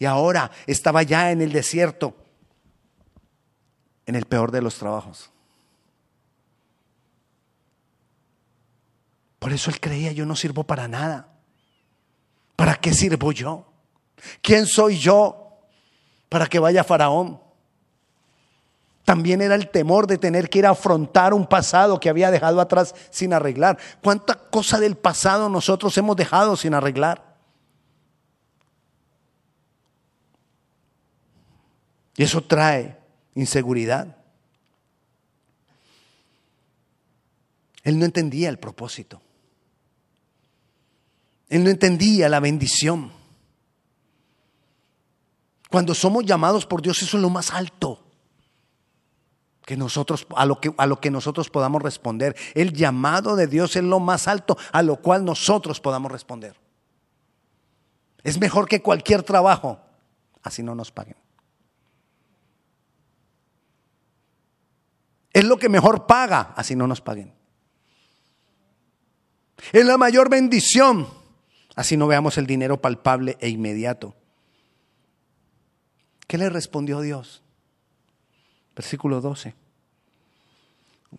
Y 0.00 0.04
ahora 0.04 0.50
estaba 0.66 1.02
ya 1.02 1.32
en 1.32 1.42
el 1.42 1.50
desierto, 1.50 2.14
en 4.08 4.14
el 4.14 4.24
peor 4.24 4.50
de 4.50 4.62
los 4.62 4.76
trabajos. 4.76 5.30
Por 9.38 9.52
eso 9.52 9.70
él 9.70 9.78
creía, 9.80 10.12
yo 10.12 10.24
no 10.24 10.34
sirvo 10.34 10.64
para 10.64 10.88
nada. 10.88 11.28
¿Para 12.56 12.74
qué 12.76 12.94
sirvo 12.94 13.32
yo? 13.32 13.70
¿Quién 14.40 14.66
soy 14.66 14.98
yo 14.98 15.58
para 16.30 16.46
que 16.46 16.58
vaya 16.58 16.84
Faraón? 16.84 17.38
También 19.04 19.42
era 19.42 19.54
el 19.54 19.68
temor 19.68 20.06
de 20.06 20.16
tener 20.16 20.48
que 20.48 20.60
ir 20.60 20.66
a 20.66 20.70
afrontar 20.70 21.34
un 21.34 21.46
pasado 21.46 22.00
que 22.00 22.08
había 22.08 22.30
dejado 22.30 22.62
atrás 22.62 22.94
sin 23.10 23.34
arreglar. 23.34 23.76
¿Cuánta 24.02 24.34
cosa 24.34 24.80
del 24.80 24.96
pasado 24.96 25.50
nosotros 25.50 25.96
hemos 25.98 26.16
dejado 26.16 26.56
sin 26.56 26.72
arreglar? 26.72 27.36
Y 32.16 32.22
eso 32.22 32.42
trae 32.42 32.97
inseguridad. 33.38 34.16
Él 37.84 37.98
no 37.98 38.04
entendía 38.04 38.48
el 38.48 38.58
propósito. 38.58 39.22
Él 41.48 41.64
no 41.64 41.70
entendía 41.70 42.28
la 42.28 42.40
bendición. 42.40 43.12
Cuando 45.70 45.94
somos 45.94 46.24
llamados 46.24 46.66
por 46.66 46.82
Dios, 46.82 47.00
eso 47.02 47.16
es 47.16 47.22
lo 47.22 47.30
más 47.30 47.52
alto 47.52 48.04
que 49.64 49.76
nosotros 49.76 50.26
a 50.34 50.46
lo 50.46 50.60
que 50.60 50.74
a 50.78 50.86
lo 50.86 51.00
que 51.00 51.10
nosotros 51.10 51.48
podamos 51.48 51.82
responder. 51.82 52.34
El 52.54 52.72
llamado 52.72 53.36
de 53.36 53.46
Dios 53.46 53.76
es 53.76 53.84
lo 53.84 54.00
más 54.00 54.26
alto 54.26 54.58
a 54.72 54.82
lo 54.82 54.96
cual 54.96 55.24
nosotros 55.24 55.80
podamos 55.80 56.10
responder. 56.10 56.56
Es 58.24 58.40
mejor 58.40 58.68
que 58.68 58.82
cualquier 58.82 59.22
trabajo, 59.22 59.78
así 60.42 60.62
no 60.62 60.74
nos 60.74 60.90
paguen. 60.90 61.27
Es 65.38 65.44
lo 65.44 65.58
que 65.58 65.68
mejor 65.68 66.06
paga, 66.06 66.52
así 66.56 66.74
no 66.74 66.86
nos 66.86 67.00
paguen. 67.00 67.32
Es 69.72 69.84
la 69.84 69.96
mayor 69.96 70.28
bendición 70.28 71.06
Así 71.78 71.96
no 71.96 72.08
veamos 72.08 72.36
el 72.38 72.46
dinero 72.48 72.80
palpable 72.80 73.36
e 73.40 73.50
inmediato. 73.50 74.16
¿Qué 76.26 76.36
le 76.36 76.50
respondió 76.50 77.00
Dios? 77.00 77.44
Versículo 78.74 79.20
12. 79.20 79.54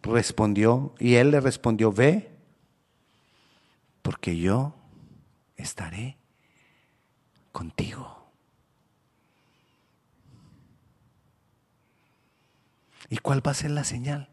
Respondió, 0.02 0.94
y 1.00 1.16
él 1.16 1.32
le 1.32 1.40
respondió, 1.40 1.94
ve, 1.94 2.30
porque 4.02 4.36
yo 4.38 4.76
estaré 5.56 6.18
contigo. 7.54 8.19
¿Y 13.10 13.18
cuál 13.18 13.46
va 13.46 13.52
a 13.52 13.56
ser 13.56 13.72
la 13.72 13.84
señal? 13.84 14.30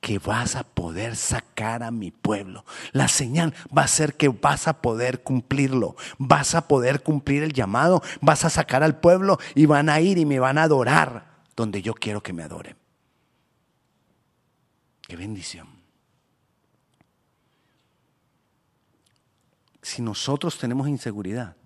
que 0.00 0.18
vas 0.18 0.56
a 0.56 0.64
poder 0.64 1.14
sacar 1.14 1.82
a 1.82 1.90
mi 1.90 2.10
pueblo. 2.10 2.64
La 2.92 3.08
señal 3.08 3.54
va 3.76 3.82
a 3.82 3.88
ser 3.88 4.14
que 4.14 4.28
vas 4.28 4.66
a 4.66 4.80
poder 4.80 5.22
cumplirlo, 5.22 5.94
vas 6.18 6.54
a 6.54 6.66
poder 6.68 7.02
cumplir 7.02 7.42
el 7.42 7.52
llamado, 7.52 8.02
vas 8.20 8.44
a 8.44 8.50
sacar 8.50 8.82
al 8.82 8.98
pueblo 8.98 9.38
y 9.54 9.66
van 9.66 9.88
a 9.88 10.00
ir 10.00 10.18
y 10.18 10.24
me 10.24 10.38
van 10.38 10.58
a 10.58 10.64
adorar 10.64 11.44
donde 11.54 11.82
yo 11.82 11.94
quiero 11.94 12.22
que 12.22 12.32
me 12.32 12.42
adoren. 12.42 12.76
Qué 15.02 15.16
bendición. 15.16 15.68
Si 19.82 20.00
nosotros 20.02 20.56
tenemos 20.58 20.88
inseguridad, 20.88 21.56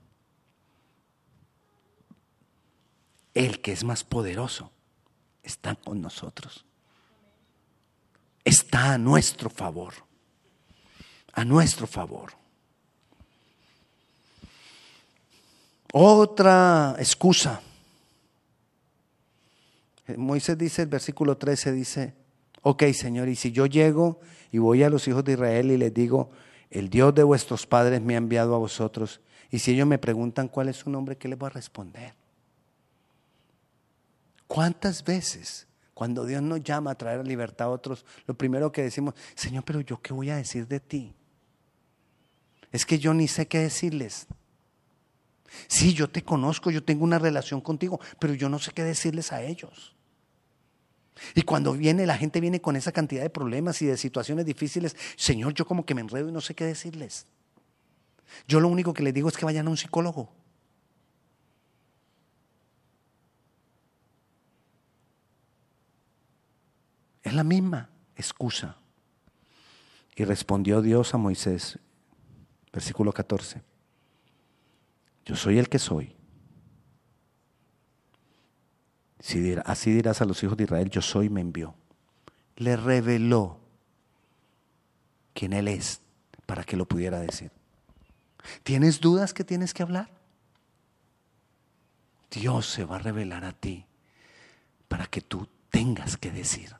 el 3.34 3.60
que 3.60 3.72
es 3.72 3.84
más 3.84 4.02
poderoso 4.02 4.73
está 5.44 5.74
con 5.76 6.00
nosotros 6.00 6.64
está 8.44 8.92
a 8.94 8.98
nuestro 8.98 9.48
favor. 9.48 9.94
A 11.32 11.44
nuestro 11.44 11.86
favor. 11.86 12.32
Otra 15.92 16.94
excusa. 16.98 17.60
Moisés 20.16 20.58
dice, 20.58 20.82
el 20.82 20.88
versículo 20.88 21.38
13 21.38 21.72
dice, 21.72 22.14
ok 22.62 22.84
Señor, 22.92 23.28
y 23.28 23.36
si 23.36 23.52
yo 23.52 23.64
llego 23.66 24.20
y 24.52 24.58
voy 24.58 24.82
a 24.82 24.90
los 24.90 25.08
hijos 25.08 25.24
de 25.24 25.32
Israel 25.32 25.70
y 25.70 25.78
les 25.78 25.94
digo, 25.94 26.30
el 26.70 26.90
Dios 26.90 27.14
de 27.14 27.22
vuestros 27.22 27.66
padres 27.66 28.02
me 28.02 28.14
ha 28.14 28.18
enviado 28.18 28.54
a 28.54 28.58
vosotros, 28.58 29.20
y 29.50 29.60
si 29.60 29.72
ellos 29.72 29.86
me 29.86 29.98
preguntan 29.98 30.48
cuál 30.48 30.68
es 30.68 30.76
su 30.76 30.90
nombre, 30.90 31.16
¿qué 31.16 31.28
les 31.28 31.38
voy 31.38 31.46
a 31.46 31.50
responder? 31.50 32.12
¿Cuántas 34.46 35.04
veces 35.04 35.66
cuando 35.94 36.24
Dios 36.26 36.42
nos 36.42 36.62
llama 36.62 36.90
a 36.90 36.94
traer 36.96 37.26
libertad 37.26 37.68
a 37.68 37.70
otros, 37.70 38.04
lo 38.26 38.34
primero 38.34 38.72
que 38.72 38.82
decimos, 38.82 39.14
Señor, 39.34 39.64
pero 39.64 39.80
yo 39.80 40.00
qué 40.02 40.12
voy 40.12 40.30
a 40.30 40.36
decir 40.36 40.66
de 40.66 40.80
ti? 40.80 41.14
Es 42.72 42.84
que 42.84 42.98
yo 42.98 43.14
ni 43.14 43.28
sé 43.28 43.46
qué 43.46 43.60
decirles. 43.60 44.26
Sí, 45.68 45.94
yo 45.94 46.10
te 46.10 46.24
conozco, 46.24 46.70
yo 46.70 46.82
tengo 46.82 47.04
una 47.04 47.18
relación 47.18 47.60
contigo, 47.60 48.00
pero 48.18 48.34
yo 48.34 48.48
no 48.48 48.58
sé 48.58 48.72
qué 48.72 48.82
decirles 48.82 49.32
a 49.32 49.42
ellos. 49.42 49.94
Y 51.34 51.42
cuando 51.42 51.72
viene, 51.72 52.06
la 52.06 52.18
gente 52.18 52.40
viene 52.40 52.60
con 52.60 52.74
esa 52.76 52.92
cantidad 52.92 53.22
de 53.22 53.30
problemas 53.30 53.80
y 53.82 53.86
de 53.86 53.96
situaciones 53.96 54.44
difíciles, 54.46 54.96
Señor, 55.16 55.54
yo 55.54 55.64
como 55.64 55.86
que 55.86 55.94
me 55.94 56.00
enredo 56.00 56.28
y 56.28 56.32
no 56.32 56.40
sé 56.40 56.54
qué 56.54 56.64
decirles. 56.64 57.26
Yo 58.48 58.58
lo 58.58 58.68
único 58.68 58.92
que 58.92 59.02
les 59.02 59.14
digo 59.14 59.28
es 59.28 59.36
que 59.36 59.44
vayan 59.44 59.68
a 59.68 59.70
un 59.70 59.76
psicólogo. 59.76 60.32
Es 67.34 67.36
la 67.36 67.42
misma 67.42 67.90
excusa. 68.14 68.76
Y 70.14 70.22
respondió 70.22 70.80
Dios 70.82 71.14
a 71.14 71.18
Moisés, 71.18 71.80
versículo 72.72 73.12
14, 73.12 73.60
yo 75.24 75.34
soy 75.34 75.58
el 75.58 75.68
que 75.68 75.80
soy. 75.80 76.14
así 79.64 79.90
dirás 79.90 80.22
a 80.22 80.26
los 80.26 80.44
hijos 80.44 80.56
de 80.56 80.62
Israel, 80.62 80.88
yo 80.90 81.02
soy, 81.02 81.28
me 81.28 81.40
envió. 81.40 81.74
Le 82.54 82.76
reveló 82.76 83.58
quién 85.32 85.54
Él 85.54 85.66
es 85.66 86.02
para 86.46 86.62
que 86.62 86.76
lo 86.76 86.86
pudiera 86.86 87.18
decir. 87.18 87.50
¿Tienes 88.62 89.00
dudas 89.00 89.34
que 89.34 89.42
tienes 89.42 89.74
que 89.74 89.82
hablar? 89.82 90.08
Dios 92.30 92.68
se 92.68 92.84
va 92.84 92.94
a 92.94 93.00
revelar 93.00 93.44
a 93.44 93.52
ti 93.54 93.86
para 94.86 95.08
que 95.08 95.20
tú 95.20 95.48
tengas 95.70 96.16
que 96.16 96.30
decir. 96.30 96.76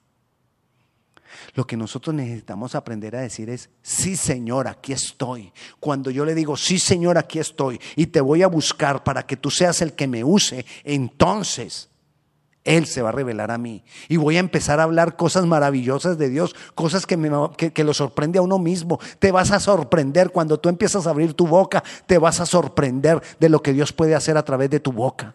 Lo 1.54 1.66
que 1.66 1.76
nosotros 1.76 2.14
necesitamos 2.14 2.74
aprender 2.74 3.16
a 3.16 3.20
decir 3.20 3.50
es, 3.50 3.70
sí 3.82 4.16
Señor, 4.16 4.68
aquí 4.68 4.92
estoy. 4.92 5.52
Cuando 5.80 6.10
yo 6.10 6.24
le 6.24 6.34
digo, 6.34 6.56
sí 6.56 6.78
Señor, 6.78 7.18
aquí 7.18 7.38
estoy 7.38 7.80
y 7.96 8.06
te 8.06 8.20
voy 8.20 8.42
a 8.42 8.48
buscar 8.48 9.04
para 9.04 9.24
que 9.24 9.36
tú 9.36 9.50
seas 9.50 9.82
el 9.82 9.92
que 9.92 10.06
me 10.06 10.24
use, 10.24 10.64
entonces 10.84 11.88
Él 12.64 12.86
se 12.86 13.02
va 13.02 13.10
a 13.10 13.12
revelar 13.12 13.50
a 13.50 13.58
mí. 13.58 13.84
Y 14.08 14.16
voy 14.16 14.36
a 14.36 14.40
empezar 14.40 14.80
a 14.80 14.84
hablar 14.84 15.16
cosas 15.16 15.46
maravillosas 15.46 16.18
de 16.18 16.28
Dios, 16.28 16.54
cosas 16.74 17.06
que, 17.06 17.16
me, 17.16 17.30
que, 17.56 17.84
lo 17.84 17.94
sorprende 17.94 18.38
a 18.38 18.42
uno 18.42 18.58
mismo. 18.58 18.98
Te 19.18 19.32
vas 19.32 19.50
a 19.50 19.60
sorprender 19.60 20.30
cuando 20.30 20.58
tú 20.58 20.68
empiezas 20.68 21.06
a 21.06 21.10
abrir 21.10 21.34
tu 21.34 21.46
boca, 21.46 21.84
te 22.06 22.18
vas 22.18 22.40
a 22.40 22.46
sorprender 22.46 23.22
de 23.38 23.48
lo 23.48 23.62
que 23.62 23.72
Dios 23.72 23.92
puede 23.92 24.14
hacer 24.14 24.36
a 24.36 24.44
través 24.44 24.70
de 24.70 24.80
tu 24.80 24.92
boca. 24.92 25.34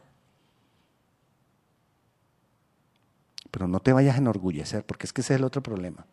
Pero 3.52 3.68
no 3.68 3.80
te 3.80 3.94
vayas 3.94 4.16
a 4.16 4.20
enorgullecer, 4.20 4.86
porque 4.86 5.08
es 5.08 5.14
que 5.14 5.22
ese 5.22 5.34
es 5.34 5.40
el 5.40 5.46
otro 5.46 5.62
problema. 5.62 6.06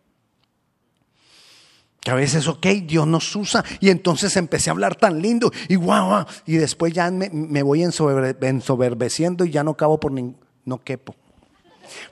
Que 2.00 2.10
a 2.12 2.14
veces, 2.14 2.46
ok, 2.46 2.66
Dios 2.86 3.06
nos 3.06 3.34
usa 3.34 3.64
y 3.80 3.90
entonces 3.90 4.36
empecé 4.36 4.70
a 4.70 4.72
hablar 4.72 4.94
tan 4.94 5.20
lindo 5.20 5.50
y 5.68 5.74
guau, 5.74 6.24
y 6.46 6.56
después 6.56 6.92
ya 6.92 7.10
me, 7.10 7.62
voy 7.62 7.82
ensoberbeciendo 7.82 9.44
y 9.44 9.50
ya 9.50 9.64
no 9.64 9.76
cabo 9.76 9.98
por 9.98 10.12
ningún, 10.12 10.36
no 10.64 10.82
quepo, 10.82 11.14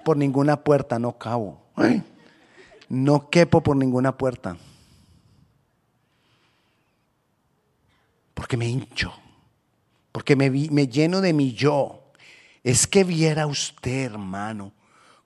por 0.04 0.16
ninguna 0.16 0.62
puerta, 0.62 0.98
no 0.98 1.16
cabo. 1.16 1.62
No 2.88 3.30
quepo 3.30 3.62
por 3.62 3.76
ninguna 3.76 4.16
puerta. 4.16 4.56
Porque 8.34 8.56
me 8.56 8.68
hincho, 8.68 9.12
porque 10.12 10.36
me, 10.36 10.50
me 10.50 10.88
lleno 10.88 11.20
de 11.20 11.32
mi 11.32 11.54
yo. 11.54 12.12
Es 12.62 12.86
que 12.86 13.04
viera 13.04 13.46
usted, 13.46 14.06
hermano, 14.06 14.72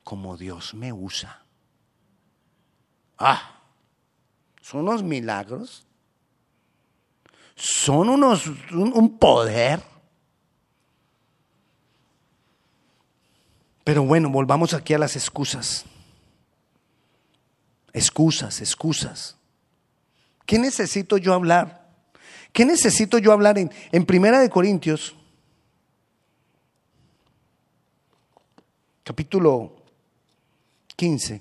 como 0.09 0.39
Dios 0.39 0.73
me 0.73 0.91
usa. 0.91 1.43
Ah, 3.19 3.61
son 4.63 4.81
unos 4.89 5.03
milagros. 5.03 5.87
Son 7.55 8.09
unos, 8.09 8.47
un, 8.73 9.19
poder. 9.19 9.83
Pero 13.85 14.03
bueno, 14.03 14.31
volvamos 14.31 14.73
aquí 14.73 14.95
a 14.95 14.99
las 14.99 15.15
excusas. 15.15 15.85
Excusas, 17.93 18.63
excusas. 18.63 19.37
¿Qué 20.47 20.59
necesito 20.59 21.19
yo 21.19 21.35
hablar? 21.35 21.87
¿Qué 22.55 22.65
necesito 22.65 23.19
yo 23.19 23.31
hablar 23.31 23.59
en, 23.59 23.71
en 23.93 24.07
Primera 24.07 24.41
de 24.41 24.49
Corintios? 24.49 25.15
Capítulo 29.05 29.78
15. 30.99 31.41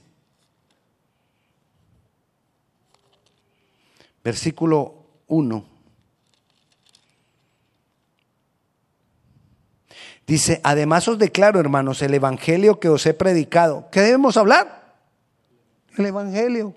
Versículo 4.23 4.93
1. 5.25 5.65
Dice, 10.27 10.61
además 10.63 11.07
os 11.07 11.17
declaro, 11.17 11.59
hermanos, 11.59 12.03
el 12.03 12.13
Evangelio 12.13 12.79
que 12.79 12.89
os 12.89 13.03
he 13.07 13.15
predicado. 13.15 13.87
¿Qué 13.91 14.01
debemos 14.01 14.37
hablar? 14.37 14.93
El 15.97 16.05
Evangelio. 16.05 16.75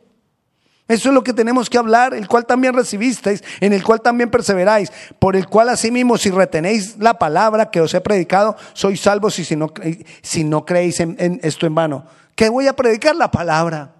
Eso 0.88 1.10
es 1.10 1.14
lo 1.14 1.22
que 1.22 1.34
tenemos 1.34 1.68
que 1.68 1.76
hablar, 1.76 2.14
el 2.14 2.28
cual 2.28 2.46
también 2.46 2.72
recibisteis, 2.72 3.44
en 3.60 3.74
el 3.74 3.84
cual 3.84 4.00
también 4.00 4.30
perseveráis, 4.30 4.90
por 5.18 5.36
el 5.36 5.46
cual 5.48 5.68
asimismo 5.68 6.16
si 6.16 6.30
retenéis 6.30 6.96
la 6.96 7.18
palabra 7.18 7.70
que 7.70 7.82
os 7.82 7.92
he 7.92 8.00
predicado, 8.00 8.56
sois 8.72 9.02
salvos 9.02 9.38
y 9.38 9.44
si 9.44 9.54
no, 9.54 9.70
si 10.22 10.44
no 10.44 10.64
creéis 10.64 11.00
en 11.00 11.40
esto 11.42 11.66
en 11.66 11.74
vano. 11.74 12.06
¿Qué 12.40 12.48
voy 12.48 12.66
a 12.68 12.72
predicar? 12.72 13.14
La 13.16 13.30
palabra. 13.30 13.94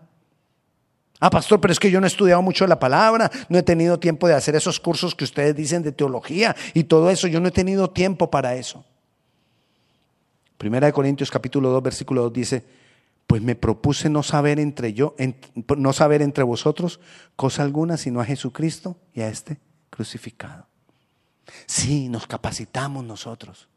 Ah, 1.19 1.29
pastor, 1.29 1.61
pero 1.61 1.73
es 1.73 1.79
que 1.79 1.91
yo 1.91 2.01
no 2.01 2.07
he 2.07 2.09
estudiado 2.09 2.41
mucho 2.41 2.67
la 2.67 2.79
palabra, 2.79 3.31
no 3.51 3.59
he 3.59 3.63
tenido 3.63 4.01
tiempo 4.01 4.27
de 4.27 4.33
hacer 4.33 4.57
esos 4.57 4.81
cursos 4.81 5.15
que 5.15 5.25
ustedes 5.25 5.55
dicen 5.55 5.83
de 5.83 5.93
teología 5.93 6.57
y 6.73 6.85
todo 6.85 7.11
eso, 7.11 7.27
yo 7.27 7.39
no 7.39 7.49
he 7.49 7.51
tenido 7.51 7.91
tiempo 7.91 8.31
para 8.31 8.55
eso. 8.55 8.83
Primera 10.57 10.87
de 10.87 10.95
Corintios 10.95 11.31
capítulo 11.31 11.69
2 11.69 11.83
versículo 11.83 12.23
2 12.23 12.33
dice, 12.33 12.65
pues 13.27 13.43
me 13.43 13.57
propuse 13.57 14.09
no 14.09 14.23
saber 14.23 14.59
entre 14.59 14.95
yo, 14.95 15.15
no 15.77 15.93
saber 15.93 16.23
entre 16.23 16.43
vosotros 16.43 16.99
cosa 17.37 17.63
alguna 17.63 17.99
sino 17.99 18.23
a 18.23 18.25
Jesucristo 18.25 18.97
y 19.13 19.21
a 19.21 19.29
este 19.29 19.59
crucificado. 19.91 20.67
Sí, 21.67 22.09
nos 22.09 22.27
capacitamos 22.27 23.05
nosotros, 23.05 23.69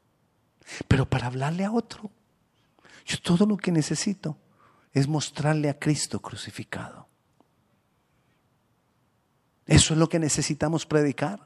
pero 0.87 1.05
para 1.05 1.27
hablarle 1.27 1.65
a 1.65 1.71
otro, 1.73 2.09
yo 3.05 3.17
todo 3.21 3.45
lo 3.45 3.57
que 3.57 3.69
necesito 3.69 4.37
es 4.93 5.07
mostrarle 5.07 5.69
a 5.69 5.79
Cristo 5.79 6.19
crucificado. 6.19 7.07
Eso 9.65 9.93
es 9.93 9.99
lo 9.99 10.07
que 10.07 10.19
necesitamos 10.19 10.85
predicar. 10.85 11.39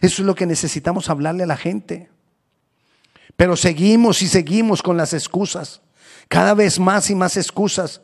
Eso 0.00 0.22
es 0.22 0.26
lo 0.26 0.34
que 0.34 0.46
necesitamos 0.46 1.08
hablarle 1.08 1.44
a 1.44 1.46
la 1.46 1.56
gente. 1.56 2.10
Pero 3.36 3.56
seguimos 3.56 4.20
y 4.22 4.28
seguimos 4.28 4.82
con 4.82 4.96
las 4.96 5.14
excusas. 5.14 5.80
Cada 6.28 6.54
vez 6.54 6.78
más 6.78 7.08
y 7.10 7.14
más 7.14 7.36
excusas. 7.36 8.02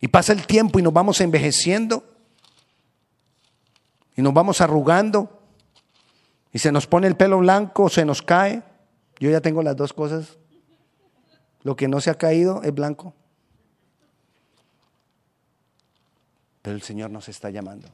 Y 0.00 0.08
pasa 0.08 0.32
el 0.32 0.46
tiempo 0.46 0.78
y 0.78 0.82
nos 0.82 0.92
vamos 0.92 1.20
envejeciendo. 1.20 2.04
Y 4.14 4.20
nos 4.20 4.34
vamos 4.34 4.60
arrugando. 4.60 5.40
Y 6.52 6.58
se 6.58 6.70
nos 6.70 6.86
pone 6.86 7.06
el 7.06 7.16
pelo 7.16 7.38
blanco, 7.38 7.88
se 7.88 8.04
nos 8.04 8.20
cae. 8.20 8.62
Yo 9.18 9.30
ya 9.30 9.40
tengo 9.40 9.62
las 9.62 9.76
dos 9.76 9.92
cosas. 9.92 10.36
Lo 11.62 11.76
que 11.76 11.88
no 11.88 12.00
se 12.00 12.10
ha 12.10 12.14
caído 12.14 12.62
es 12.62 12.74
blanco. 12.74 13.14
Pero 16.62 16.76
el 16.76 16.82
Señor 16.82 17.10
nos 17.10 17.28
está 17.28 17.50
llamando. 17.50 17.88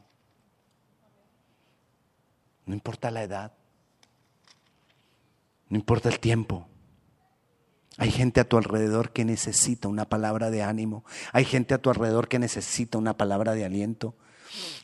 No 2.66 2.74
importa 2.74 3.10
la 3.10 3.22
edad. 3.22 3.52
No 5.70 5.78
importa 5.78 6.10
el 6.10 6.20
tiempo. 6.20 6.68
Hay 7.96 8.10
gente 8.10 8.40
a 8.40 8.48
tu 8.48 8.56
alrededor 8.58 9.10
que 9.10 9.24
necesita 9.24 9.88
una 9.88 10.08
palabra 10.08 10.50
de 10.50 10.62
ánimo. 10.62 11.04
Hay 11.32 11.44
gente 11.44 11.74
a 11.74 11.78
tu 11.78 11.90
alrededor 11.90 12.28
que 12.28 12.38
necesita 12.38 12.98
una 12.98 13.16
palabra 13.16 13.54
de 13.54 13.64
aliento. 13.64 14.14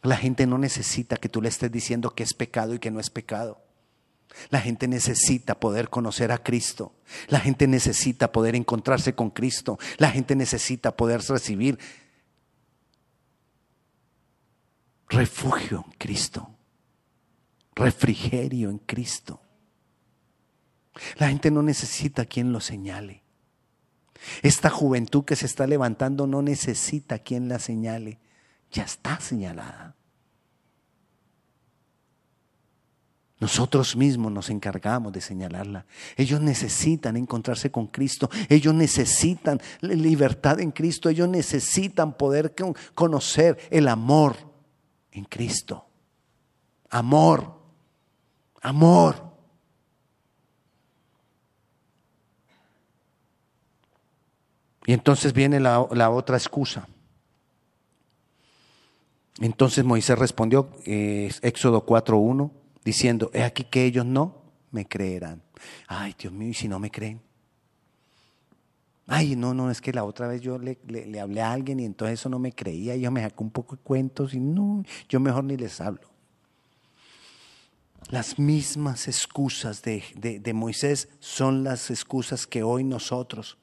La 0.02 0.16
gente 0.16 0.46
no 0.46 0.58
necesita 0.58 1.16
que 1.16 1.28
tú 1.28 1.40
le 1.40 1.48
estés 1.48 1.70
diciendo 1.70 2.10
que 2.10 2.22
es 2.22 2.34
pecado 2.34 2.74
y 2.74 2.78
que 2.78 2.90
no 2.90 3.00
es 3.00 3.10
pecado. 3.10 3.62
La 4.50 4.60
gente 4.60 4.88
necesita 4.88 5.60
poder 5.60 5.90
conocer 5.90 6.32
a 6.32 6.38
Cristo. 6.38 6.92
La 7.28 7.38
gente 7.38 7.68
necesita 7.68 8.32
poder 8.32 8.56
encontrarse 8.56 9.14
con 9.14 9.30
Cristo. 9.30 9.78
La 9.98 10.10
gente 10.10 10.34
necesita 10.34 10.96
poder 10.96 11.20
recibir 11.20 11.78
refugio 15.08 15.84
en 15.86 15.92
Cristo. 15.98 16.50
Refrigerio 17.74 18.70
en 18.70 18.78
Cristo. 18.78 19.40
La 21.16 21.28
gente 21.28 21.50
no 21.50 21.62
necesita 21.62 22.24
quien 22.24 22.52
lo 22.52 22.60
señale. 22.60 23.22
Esta 24.42 24.70
juventud 24.70 25.24
que 25.24 25.36
se 25.36 25.46
está 25.46 25.66
levantando 25.66 26.26
no 26.26 26.40
necesita 26.40 27.18
quien 27.18 27.48
la 27.48 27.58
señale. 27.58 28.18
Ya 28.70 28.84
está 28.84 29.20
señalada. 29.20 29.96
Nosotros 33.40 33.96
mismos 33.96 34.32
nos 34.32 34.48
encargamos 34.48 35.12
de 35.12 35.20
señalarla. 35.20 35.84
Ellos 36.16 36.40
necesitan 36.40 37.16
encontrarse 37.16 37.70
con 37.70 37.88
Cristo. 37.88 38.30
Ellos 38.48 38.72
necesitan 38.72 39.60
libertad 39.80 40.60
en 40.60 40.70
Cristo. 40.70 41.08
Ellos 41.08 41.28
necesitan 41.28 42.16
poder 42.16 42.54
conocer 42.94 43.58
el 43.70 43.88
amor 43.88 44.53
en 45.14 45.24
Cristo. 45.24 45.86
Amor. 46.90 47.54
Amor. 48.60 49.32
Y 54.86 54.92
entonces 54.92 55.32
viene 55.32 55.60
la, 55.60 55.80
otra 56.10 56.36
excusa. 56.36 56.86
Entonces 59.40 59.84
Moisés 59.84 60.18
respondió, 60.18 60.70
eh, 60.84 61.32
Éxodo 61.42 61.86
4.1 61.86 62.52
diciendo, 62.84 63.30
he 63.32 63.42
aquí 63.42 63.64
que 63.64 63.84
ellos 63.84 64.04
no 64.04 64.42
me 64.70 64.86
creerán. 64.86 65.42
Ay, 65.88 66.14
Dios 66.18 66.32
mío, 66.32 66.50
¿y 66.50 66.54
si 66.54 66.68
no 66.68 66.78
me 66.78 66.90
creen? 66.90 67.20
Ay, 69.06 69.36
no, 69.36 69.52
no, 69.52 69.70
es 69.70 69.82
que 69.82 69.92
la 69.92 70.04
otra 70.04 70.28
vez 70.28 70.40
yo 70.40 70.58
le, 70.58 70.78
hablé 71.20 71.42
a 71.42 71.52
alguien 71.52 71.78
y 71.78 71.84
entonces 71.84 72.20
eso 72.20 72.30
no 72.30 72.38
me 72.38 72.52
creía, 72.52 72.96
y 72.96 73.02
yo 73.02 73.10
me 73.10 73.22
sacó 73.22 73.44
un 73.44 73.50
poco 73.50 73.76
de 73.76 73.82
cuentos 73.82 74.32
y 74.32 74.40
no, 74.40 74.82
yo 75.08 75.20
mejor 75.20 75.44
ni 75.44 75.56
les 75.56 75.80
hablo. 75.80 76.08
Las 78.08 78.38
mismas 78.38 79.08
excusas 79.08 79.82
de, 79.82 80.02
de 80.40 80.54
Moisés 80.54 81.08
son 81.20 81.64
las 81.64 81.90
excusas 81.90 82.46
que 82.46 82.62
hoy 82.62 82.84
nosotros. 82.84 83.58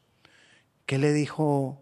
¿Qué 0.85 0.97
le 0.97 1.13
dijo 1.13 1.81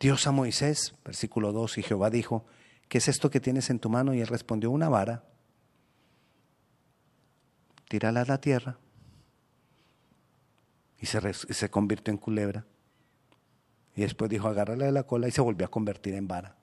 Dios 0.00 0.26
a 0.26 0.32
Moisés? 0.32 0.94
Versículo 1.04 1.52
2, 1.52 1.78
y 1.78 1.82
Jehová 1.82 2.10
dijo, 2.10 2.44
¿qué 2.88 2.98
es 2.98 3.08
esto 3.08 3.30
que 3.30 3.40
tienes 3.40 3.70
en 3.70 3.78
tu 3.78 3.88
mano? 3.88 4.14
Y 4.14 4.20
él 4.20 4.28
respondió, 4.28 4.70
una 4.70 4.88
vara. 4.88 5.24
tírala 7.88 8.22
a 8.22 8.24
la 8.24 8.40
tierra 8.40 8.78
y 11.00 11.06
se, 11.06 11.32
se 11.32 11.70
convirtió 11.70 12.12
en 12.12 12.18
culebra. 12.18 12.64
Y 13.96 14.02
después 14.02 14.30
dijo, 14.30 14.48
agárrala 14.48 14.86
de 14.86 14.92
la 14.92 15.04
cola 15.04 15.28
y 15.28 15.30
se 15.30 15.40
volvió 15.40 15.66
a 15.66 15.70
convertir 15.70 16.14
en 16.14 16.26
vara. 16.26 16.56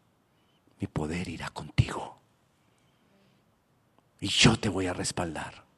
Mi 0.79 0.87
poder 0.87 1.27
irá 1.29 1.49
contigo. 1.49 2.19
Y 4.19 4.27
yo 4.27 4.57
te 4.59 4.69
voy 4.69 4.87
a 4.87 4.93
respaldar. 4.93 5.70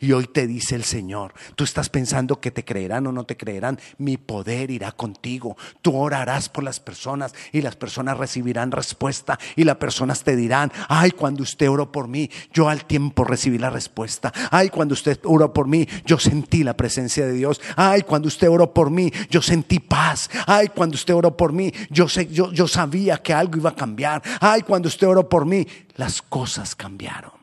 Y 0.00 0.12
hoy 0.12 0.26
te 0.26 0.46
dice 0.46 0.74
el 0.74 0.84
Señor, 0.84 1.34
tú 1.54 1.64
estás 1.64 1.88
pensando 1.88 2.40
que 2.40 2.50
te 2.50 2.64
creerán 2.64 3.06
o 3.06 3.12
no 3.12 3.24
te 3.24 3.36
creerán, 3.36 3.78
mi 3.98 4.16
poder 4.16 4.70
irá 4.70 4.92
contigo. 4.92 5.56
Tú 5.82 5.96
orarás 5.96 6.48
por 6.48 6.64
las 6.64 6.80
personas 6.80 7.34
y 7.52 7.62
las 7.62 7.76
personas 7.76 8.18
recibirán 8.18 8.72
respuesta 8.72 9.38
y 9.56 9.64
las 9.64 9.76
personas 9.76 10.22
te 10.22 10.36
dirán, 10.36 10.72
ay, 10.88 11.10
cuando 11.10 11.42
usted 11.42 11.68
oró 11.68 11.92
por 11.92 12.08
mí, 12.08 12.30
yo 12.52 12.68
al 12.68 12.84
tiempo 12.84 13.24
recibí 13.24 13.58
la 13.58 13.70
respuesta. 13.70 14.32
Ay, 14.50 14.68
cuando 14.68 14.94
usted 14.94 15.18
oró 15.24 15.52
por 15.52 15.66
mí, 15.66 15.86
yo 16.04 16.18
sentí 16.18 16.64
la 16.64 16.76
presencia 16.76 17.26
de 17.26 17.32
Dios. 17.32 17.60
Ay, 17.76 18.02
cuando 18.02 18.28
usted 18.28 18.48
oró 18.48 18.72
por 18.72 18.90
mí, 18.90 19.12
yo 19.28 19.42
sentí 19.42 19.78
paz. 19.78 20.30
Ay, 20.46 20.68
cuando 20.68 20.94
usted 20.94 21.14
oró 21.14 21.36
por 21.36 21.52
mí, 21.52 21.72
yo, 21.90 22.08
sé, 22.08 22.26
yo, 22.28 22.52
yo 22.52 22.68
sabía 22.68 23.18
que 23.18 23.32
algo 23.32 23.56
iba 23.56 23.70
a 23.70 23.76
cambiar. 23.76 24.22
Ay, 24.40 24.62
cuando 24.62 24.88
usted 24.88 25.06
oró 25.06 25.28
por 25.28 25.46
mí, 25.46 25.66
las 25.96 26.22
cosas 26.22 26.74
cambiaron 26.74 27.39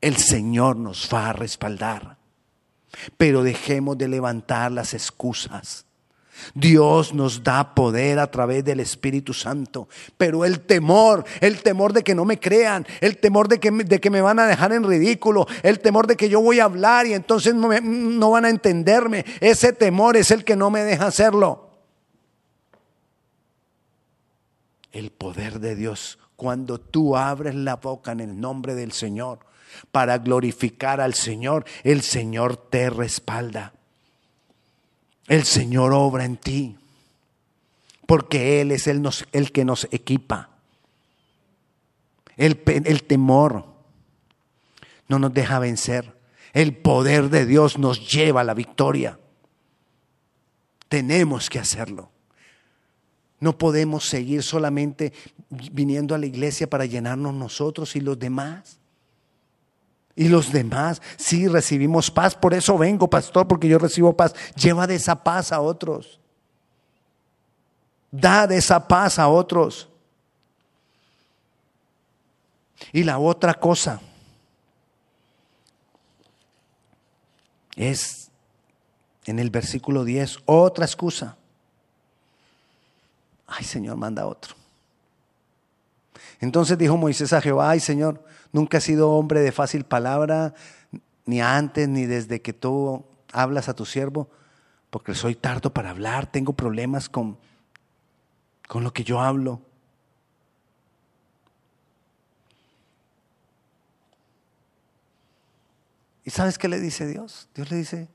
el 0.00 0.16
Señor 0.16 0.76
nos 0.76 1.08
va 1.12 1.30
a 1.30 1.32
respaldar. 1.32 2.16
Pero 3.16 3.42
dejemos 3.42 3.96
de 3.98 4.08
levantar 4.08 4.72
las 4.72 4.94
excusas. 4.94 5.86
Dios 6.54 7.14
nos 7.14 7.42
da 7.42 7.74
poder 7.74 8.18
a 8.18 8.30
través 8.30 8.64
del 8.64 8.80
Espíritu 8.80 9.34
Santo, 9.34 9.88
pero 10.16 10.44
el 10.44 10.60
temor, 10.60 11.24
el 11.40 11.62
temor 11.62 11.92
de 11.92 12.02
que 12.02 12.14
no 12.14 12.24
me 12.24 12.38
crean, 12.38 12.86
el 13.00 13.18
temor 13.18 13.48
de 13.48 13.60
que, 13.60 13.70
de 13.70 14.00
que 14.00 14.10
me 14.10 14.20
van 14.20 14.38
a 14.38 14.46
dejar 14.46 14.72
en 14.72 14.84
ridículo, 14.84 15.46
el 15.62 15.80
temor 15.80 16.06
de 16.06 16.16
que 16.16 16.28
yo 16.28 16.40
voy 16.40 16.60
a 16.60 16.64
hablar 16.64 17.06
y 17.06 17.14
entonces 17.14 17.54
no, 17.54 17.68
no 17.80 18.30
van 18.30 18.44
a 18.44 18.50
entenderme, 18.50 19.24
ese 19.40 19.72
temor 19.72 20.16
es 20.16 20.30
el 20.30 20.44
que 20.44 20.56
no 20.56 20.70
me 20.70 20.82
deja 20.82 21.06
hacerlo. 21.06 21.68
El 24.92 25.10
poder 25.10 25.60
de 25.60 25.76
Dios, 25.76 26.18
cuando 26.36 26.80
tú 26.80 27.16
abres 27.16 27.54
la 27.54 27.76
boca 27.76 28.12
en 28.12 28.20
el 28.20 28.40
nombre 28.40 28.74
del 28.74 28.92
Señor, 28.92 29.49
para 29.90 30.18
glorificar 30.18 31.00
al 31.00 31.14
Señor, 31.14 31.64
el 31.84 32.02
Señor 32.02 32.56
te 32.56 32.90
respalda. 32.90 33.72
El 35.26 35.44
Señor 35.44 35.92
obra 35.92 36.24
en 36.24 36.36
ti, 36.36 36.76
porque 38.06 38.60
Él 38.60 38.72
es 38.72 38.88
el, 38.88 39.52
que 39.52 39.64
nos 39.64 39.86
equipa. 39.92 40.50
El, 42.36 42.60
el 42.66 43.04
temor 43.04 43.64
no 45.06 45.18
nos 45.18 45.32
deja 45.32 45.58
vencer. 45.60 46.18
El 46.52 46.76
poder 46.76 47.30
de 47.30 47.46
Dios 47.46 47.78
nos 47.78 48.10
lleva 48.10 48.40
a 48.40 48.44
la 48.44 48.54
victoria. 48.54 49.20
Tenemos 50.88 51.48
que 51.48 51.60
hacerlo. 51.60 52.10
No 53.38 53.56
podemos 53.56 54.08
seguir 54.08 54.42
solamente 54.42 55.12
viniendo 55.48 56.14
a 56.14 56.18
la 56.18 56.26
iglesia 56.26 56.68
para 56.68 56.86
llenarnos 56.86 57.32
nosotros 57.34 57.94
y 57.94 58.00
los 58.00 58.18
demás. 58.18 58.79
Y 60.16 60.28
los 60.28 60.52
demás, 60.52 61.00
sí, 61.16 61.48
recibimos 61.48 62.10
paz. 62.10 62.34
Por 62.34 62.52
eso 62.52 62.76
vengo, 62.76 63.08
pastor, 63.08 63.46
porque 63.46 63.68
yo 63.68 63.78
recibo 63.78 64.16
paz. 64.16 64.34
Lleva 64.54 64.86
de 64.86 64.96
esa 64.96 65.22
paz 65.22 65.52
a 65.52 65.60
otros. 65.60 66.20
Da 68.10 68.46
de 68.46 68.56
esa 68.56 68.86
paz 68.86 69.18
a 69.18 69.28
otros. 69.28 69.88
Y 72.92 73.04
la 73.04 73.18
otra 73.18 73.54
cosa 73.54 74.00
es 77.76 78.30
en 79.26 79.38
el 79.38 79.50
versículo 79.50 80.04
10, 80.04 80.40
otra 80.46 80.84
excusa. 80.84 81.36
Ay, 83.46 83.64
Señor, 83.64 83.96
manda 83.96 84.26
otro. 84.26 84.59
Entonces 86.40 86.78
dijo 86.78 86.96
Moisés 86.96 87.32
a 87.32 87.40
Jehová, 87.40 87.70
ay, 87.70 87.80
Señor, 87.80 88.24
Nunca 88.52 88.78
he 88.78 88.80
sido 88.80 89.10
hombre 89.10 89.40
de 89.40 89.52
fácil 89.52 89.84
palabra, 89.84 90.54
ni 91.24 91.40
antes, 91.40 91.88
ni 91.88 92.06
desde 92.06 92.42
que 92.42 92.52
tú 92.52 93.04
hablas 93.32 93.68
a 93.68 93.74
tu 93.74 93.86
siervo, 93.86 94.28
porque 94.90 95.14
soy 95.14 95.36
tardo 95.36 95.72
para 95.72 95.90
hablar, 95.90 96.30
tengo 96.30 96.52
problemas 96.52 97.08
con, 97.08 97.38
con 98.66 98.82
lo 98.82 98.92
que 98.92 99.04
yo 99.04 99.20
hablo. 99.20 99.62
¿Y 106.24 106.30
sabes 106.30 106.58
qué 106.58 106.68
le 106.68 106.80
dice 106.80 107.06
Dios? 107.06 107.48
Dios 107.54 107.70
le 107.70 107.76
dice, 107.76 108.08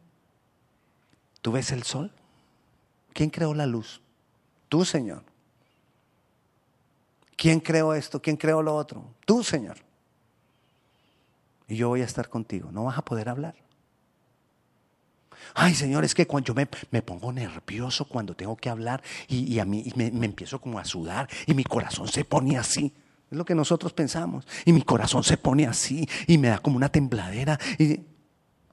¿tú 1.41 1.54
ves 1.54 1.72
el 1.72 1.84
sol? 1.84 2.12
¿Quién 3.13 3.30
creó 3.30 3.54
la 3.54 3.65
luz? 3.65 4.02
Tú, 4.68 4.84
Señor. 4.84 5.24
¿Quién 7.36 7.60
creó 7.60 7.93
esto? 7.93 8.21
¿Quién 8.21 8.38
creó 8.38 8.62
lo 8.62 8.76
otro? 8.76 9.13
Tú, 9.26 9.43
Señor 9.43 9.78
y 11.67 11.76
yo 11.76 11.89
voy 11.89 12.02
a 12.02 12.06
estar 12.06 12.30
contigo. 12.30 12.71
No 12.71 12.86
vas 12.86 12.98
a 12.98 13.06
poder 13.06 13.30
hablar. 13.30 13.56
Ay, 15.54 15.74
Señor, 15.74 16.04
es 16.04 16.15
que 16.15 16.28
cuando 16.28 16.48
yo 16.48 16.54
me, 16.54 16.67
me 16.91 17.02
pongo 17.02 17.32
nervioso 17.32 18.06
cuando 18.06 18.36
tengo 18.36 18.56
que 18.56 18.69
hablar 18.69 19.02
y, 19.28 19.60
a 19.60 19.65
mí 19.65 19.91
me, 19.95 20.12
me, 20.12 20.26
empiezo 20.26 20.60
como 20.60 20.80
a 20.80 20.86
sudar 20.86 21.30
y 21.45 21.54
mi 21.54 21.63
corazón 21.63 22.08
se 22.08 22.26
pone 22.26 22.58
así. 22.58 22.93
Es 23.30 23.38
lo 23.38 23.45
que 23.45 23.56
nosotros 23.56 23.93
pensamos. 23.93 24.48
Y 24.65 24.74
mi 24.74 24.82
corazón 24.82 25.24
se 25.24 25.38
pone 25.38 25.65
así 25.65 26.08
y 26.28 26.38
me 26.38 26.50
da 26.50 26.60
como 26.60 26.78
una 26.78 26.89
tembladera. 26.89 27.60
Y, 27.78 28.02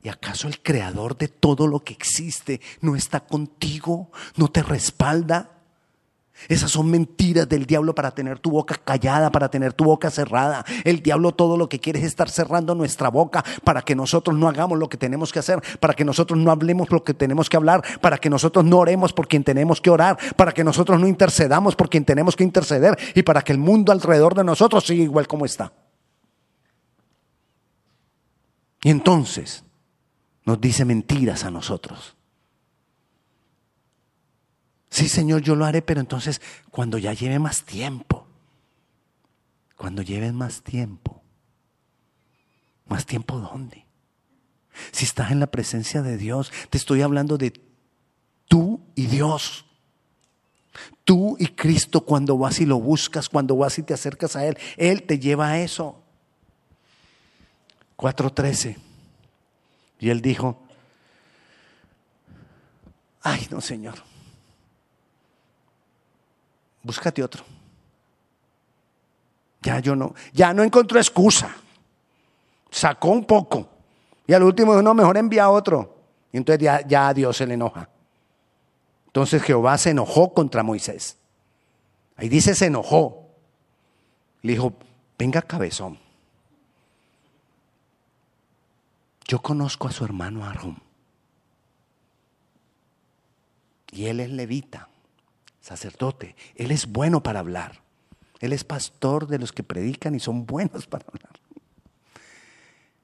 ¿Y 0.02 0.08
acaso 0.08 0.48
el 0.48 0.60
creador 0.62 1.16
de 1.16 1.28
todo 1.28 1.66
lo 1.66 1.80
que 1.80 1.92
existe 1.92 2.60
no 2.80 2.96
está 2.96 3.20
contigo? 3.20 4.10
¿No 4.36 4.48
te 4.48 4.62
respalda? 4.62 5.61
Esas 6.48 6.70
son 6.70 6.90
mentiras 6.90 7.48
del 7.48 7.66
diablo 7.66 7.94
para 7.94 8.10
tener 8.10 8.38
tu 8.38 8.50
boca 8.50 8.74
callada, 8.74 9.30
para 9.30 9.48
tener 9.48 9.72
tu 9.72 9.84
boca 9.84 10.10
cerrada. 10.10 10.64
El 10.84 11.02
diablo 11.02 11.32
todo 11.32 11.56
lo 11.56 11.68
que 11.68 11.78
quiere 11.78 12.00
es 12.00 12.04
estar 12.04 12.28
cerrando 12.28 12.74
nuestra 12.74 13.10
boca 13.10 13.44
para 13.64 13.82
que 13.82 13.94
nosotros 13.94 14.36
no 14.36 14.48
hagamos 14.48 14.78
lo 14.78 14.88
que 14.88 14.96
tenemos 14.96 15.32
que 15.32 15.38
hacer, 15.38 15.62
para 15.78 15.94
que 15.94 16.04
nosotros 16.04 16.38
no 16.38 16.50
hablemos 16.50 16.90
lo 16.90 17.04
que 17.04 17.14
tenemos 17.14 17.48
que 17.48 17.56
hablar, 17.56 17.82
para 18.00 18.18
que 18.18 18.28
nosotros 18.28 18.64
no 18.64 18.78
oremos 18.78 19.12
por 19.12 19.28
quien 19.28 19.44
tenemos 19.44 19.80
que 19.80 19.90
orar, 19.90 20.18
para 20.36 20.52
que 20.52 20.64
nosotros 20.64 21.00
no 21.00 21.06
intercedamos 21.06 21.76
por 21.76 21.88
quien 21.88 22.04
tenemos 22.04 22.34
que 22.34 22.44
interceder 22.44 22.98
y 23.14 23.22
para 23.22 23.42
que 23.42 23.52
el 23.52 23.58
mundo 23.58 23.92
alrededor 23.92 24.34
de 24.34 24.44
nosotros 24.44 24.84
siga 24.84 25.04
igual 25.04 25.28
como 25.28 25.44
está. 25.44 25.72
Y 28.82 28.90
entonces 28.90 29.64
nos 30.44 30.60
dice 30.60 30.84
mentiras 30.84 31.44
a 31.44 31.50
nosotros. 31.50 32.16
Sí, 34.92 35.08
Señor, 35.08 35.40
yo 35.40 35.56
lo 35.56 35.64
haré, 35.64 35.80
pero 35.80 36.00
entonces 36.00 36.42
cuando 36.70 36.98
ya 36.98 37.14
lleve 37.14 37.38
más 37.38 37.62
tiempo, 37.62 38.26
cuando 39.74 40.02
lleves 40.02 40.34
más 40.34 40.60
tiempo, 40.60 41.22
más 42.88 43.06
tiempo 43.06 43.40
dónde? 43.40 43.86
Si 44.90 45.06
estás 45.06 45.30
en 45.30 45.40
la 45.40 45.46
presencia 45.46 46.02
de 46.02 46.18
Dios, 46.18 46.52
te 46.68 46.76
estoy 46.76 47.00
hablando 47.00 47.38
de 47.38 47.54
tú 48.48 48.82
y 48.94 49.06
Dios. 49.06 49.64
Tú 51.04 51.36
y 51.38 51.46
Cristo 51.46 52.02
cuando 52.02 52.36
vas 52.36 52.60
y 52.60 52.66
lo 52.66 52.78
buscas, 52.78 53.30
cuando 53.30 53.56
vas 53.56 53.78
y 53.78 53.82
te 53.82 53.94
acercas 53.94 54.36
a 54.36 54.44
Él, 54.44 54.58
Él 54.76 55.04
te 55.04 55.18
lleva 55.18 55.48
a 55.48 55.60
eso. 55.60 56.02
4.13. 57.96 58.76
Y 60.00 60.10
Él 60.10 60.20
dijo, 60.20 60.62
ay 63.22 63.48
no 63.50 63.62
Señor, 63.62 64.11
búscate 66.82 67.22
otro. 67.22 67.44
Ya 69.62 69.78
yo 69.78 69.94
no, 69.94 70.14
ya 70.32 70.52
no 70.52 70.62
encontró 70.62 70.98
excusa. 70.98 71.54
Sacó 72.70 73.08
un 73.08 73.24
poco. 73.24 73.68
Y 74.26 74.32
al 74.32 74.42
último 74.42 74.72
dijo, 74.72 74.82
no, 74.82 74.94
mejor 74.94 75.16
envía 75.16 75.50
otro. 75.50 75.96
Y 76.32 76.38
entonces 76.38 76.62
ya, 76.62 76.86
ya 76.86 77.08
a 77.08 77.14
Dios 77.14 77.36
se 77.36 77.46
le 77.46 77.54
enoja. 77.54 77.88
Entonces 79.06 79.42
Jehová 79.42 79.78
se 79.78 79.90
enojó 79.90 80.32
contra 80.32 80.62
Moisés. 80.62 81.16
Ahí 82.16 82.28
dice 82.28 82.54
se 82.54 82.66
enojó. 82.66 83.28
Le 84.42 84.52
dijo, 84.52 84.72
venga 85.18 85.42
cabezón. 85.42 85.98
Yo 89.26 89.40
conozco 89.40 89.86
a 89.86 89.92
su 89.92 90.04
hermano 90.04 90.44
Aarón. 90.44 90.82
Y 93.92 94.06
él 94.06 94.20
es 94.20 94.30
levita 94.30 94.88
sacerdote. 95.62 96.36
Él 96.54 96.70
es 96.70 96.86
bueno 96.86 97.22
para 97.22 97.40
hablar. 97.40 97.82
Él 98.40 98.52
es 98.52 98.64
pastor 98.64 99.26
de 99.26 99.38
los 99.38 99.52
que 99.52 99.62
predican 99.62 100.14
y 100.14 100.20
son 100.20 100.44
buenos 100.44 100.86
para 100.88 101.06
hablar. 101.06 101.40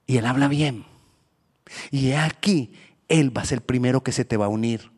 Y 0.06 0.18
él 0.18 0.26
habla 0.26 0.48
bien. 0.48 0.84
Y 1.90 2.12
aquí, 2.12 2.74
él 3.08 3.34
va 3.34 3.42
a 3.42 3.46
ser 3.46 3.58
el 3.58 3.64
primero 3.64 4.02
que 4.02 4.12
se 4.12 4.26
te 4.26 4.36
va 4.36 4.44
a 4.44 4.50
unir. 4.50 4.92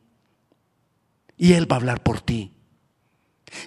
Y 1.36 1.52
él 1.52 1.70
va 1.70 1.76
a 1.76 1.78
hablar 1.78 2.02
por 2.02 2.20
ti. 2.20 2.52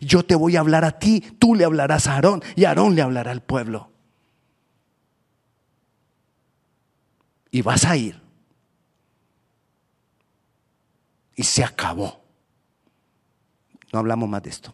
Yo 0.01 0.23
te 0.23 0.35
voy 0.35 0.57
a 0.57 0.59
hablar 0.59 0.83
a 0.83 0.99
ti, 0.99 1.21
tú 1.39 1.55
le 1.55 1.63
hablarás 1.63 2.07
a 2.07 2.15
Aarón 2.15 2.43
y 2.55 2.65
Aarón 2.65 2.95
le 2.95 3.01
hablará 3.01 3.31
al 3.31 3.41
pueblo. 3.41 3.93
y 7.53 7.61
vas 7.61 7.85
a 7.85 7.95
ir. 7.95 8.19
Y 11.35 11.43
se 11.43 11.63
acabó. 11.63 12.22
No 13.93 13.99
hablamos 13.99 14.27
más 14.27 14.41
de 14.41 14.49
esto. 14.49 14.73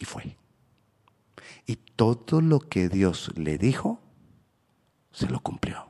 Y 0.00 0.06
fue. 0.06 0.36
Y 1.66 1.76
todo 1.76 2.40
lo 2.40 2.58
que 2.58 2.88
Dios 2.88 3.30
le 3.36 3.58
dijo, 3.58 4.00
se 5.12 5.28
lo 5.28 5.40
cumplió. 5.40 5.86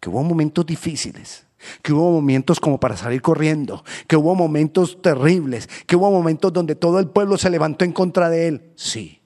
Que 0.00 0.08
hubo 0.08 0.22
momentos 0.22 0.64
difíciles, 0.64 1.46
que 1.82 1.92
hubo 1.92 2.10
momentos 2.10 2.60
como 2.60 2.80
para 2.80 2.96
salir 2.96 3.20
corriendo, 3.20 3.84
que 4.06 4.16
hubo 4.16 4.34
momentos 4.34 5.02
terribles, 5.02 5.68
que 5.86 5.96
hubo 5.96 6.10
momentos 6.10 6.52
donde 6.52 6.76
todo 6.76 6.98
el 7.00 7.08
pueblo 7.08 7.36
se 7.36 7.50
levantó 7.50 7.84
en 7.84 7.92
contra 7.92 8.30
de 8.30 8.48
él. 8.48 8.72
Sí, 8.74 9.20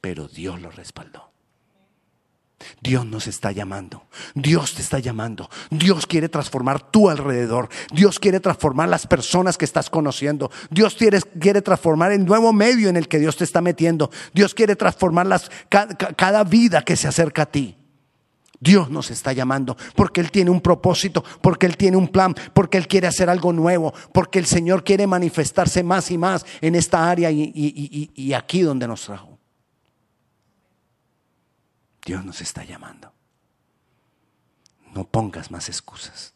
pero 0.00 0.26
Dios 0.26 0.60
lo 0.60 0.70
respaldó. 0.70 1.32
Dios 2.82 3.04
nos 3.04 3.26
está 3.26 3.52
llamando. 3.52 4.04
Dios 4.34 4.74
te 4.74 4.82
está 4.82 4.98
llamando. 4.98 5.50
Dios 5.70 6.06
quiere 6.06 6.28
transformar 6.28 6.90
tu 6.90 7.10
alrededor. 7.10 7.68
Dios 7.92 8.18
quiere 8.18 8.40
transformar 8.40 8.88
las 8.88 9.06
personas 9.06 9.58
que 9.58 9.66
estás 9.66 9.90
conociendo. 9.90 10.50
Dios 10.70 10.94
quiere, 10.94 11.20
quiere 11.20 11.60
transformar 11.60 12.12
el 12.12 12.24
nuevo 12.24 12.52
medio 12.52 12.88
en 12.88 12.96
el 12.96 13.06
que 13.06 13.18
Dios 13.18 13.36
te 13.36 13.44
está 13.44 13.60
metiendo. 13.60 14.10
Dios 14.32 14.54
quiere 14.54 14.76
transformar 14.76 15.26
las, 15.26 15.50
cada, 15.68 16.44
vida 16.44 16.82
que 16.82 16.96
se 16.96 17.06
acerca 17.06 17.42
a 17.42 17.46
ti. 17.46 17.76
Dios 18.62 18.90
nos 18.90 19.10
está 19.10 19.32
llamando 19.32 19.76
porque 19.94 20.20
Él 20.20 20.30
tiene 20.30 20.50
un 20.50 20.60
propósito, 20.60 21.24
porque 21.40 21.66
Él 21.66 21.76
tiene 21.76 21.96
un 21.96 22.08
plan, 22.08 22.34
porque 22.52 22.78
Él 22.78 22.88
quiere 22.88 23.06
hacer 23.06 23.28
algo 23.30 23.52
nuevo, 23.52 23.92
porque 24.12 24.38
el 24.38 24.46
Señor 24.46 24.84
quiere 24.84 25.06
manifestarse 25.06 25.82
más 25.82 26.10
y 26.10 26.18
más 26.18 26.44
en 26.60 26.74
esta 26.74 27.10
área 27.10 27.30
y, 27.30 28.10
y 28.14 28.32
aquí 28.32 28.60
donde 28.62 28.86
nos 28.86 29.02
trajo. 29.02 29.29
Dios 32.10 32.24
nos 32.24 32.40
está 32.40 32.64
llamando. 32.64 33.12
No 34.92 35.04
pongas 35.04 35.52
más 35.52 35.68
excusas. 35.68 36.34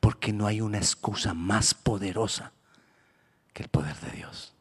Porque 0.00 0.32
no 0.32 0.48
hay 0.48 0.60
una 0.60 0.78
excusa 0.78 1.32
más 1.32 1.74
poderosa 1.74 2.50
que 3.52 3.62
el 3.62 3.68
poder 3.68 3.94
de 4.00 4.10
Dios. 4.10 4.52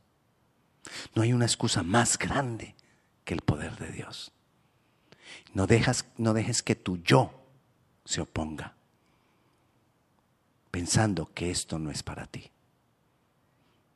No 1.15 1.23
hay 1.23 1.33
una 1.33 1.45
excusa 1.45 1.81
más 1.81 2.19
grande 2.19 2.75
que 3.23 3.33
el 3.33 3.41
poder 3.41 3.75
de 3.77 3.91
Dios. 3.91 4.33
No, 5.55 5.65
dejas, 5.65 6.05
no 6.15 6.35
dejes 6.35 6.61
que 6.61 6.75
tu 6.75 6.97
yo 6.97 7.33
se 8.05 8.21
oponga, 8.21 8.75
pensando 10.69 11.33
que 11.33 11.49
esto 11.49 11.79
no 11.79 11.89
es 11.89 12.03
para 12.03 12.27
ti. 12.27 12.51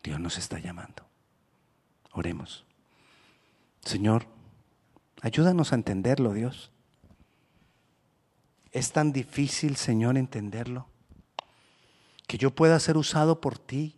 Dios 0.02 0.20
nos 0.20 0.40
está 0.40 0.58
llamando. 0.58 1.06
Oremos. 2.14 2.66
Señor, 3.82 4.39
Ayúdanos 5.22 5.72
a 5.72 5.76
entenderlo, 5.76 6.34
Dios. 6.34 6.72
Es 8.72 8.92
tan 8.92 9.12
difícil, 9.12 9.76
Señor, 9.76 10.18
entenderlo. 10.18 10.88
Que 12.28 12.38
yo 12.38 12.52
pueda 12.52 12.80
ser 12.80 12.98
usado 12.98 13.42
por 13.42 13.58
ti. 13.58 13.96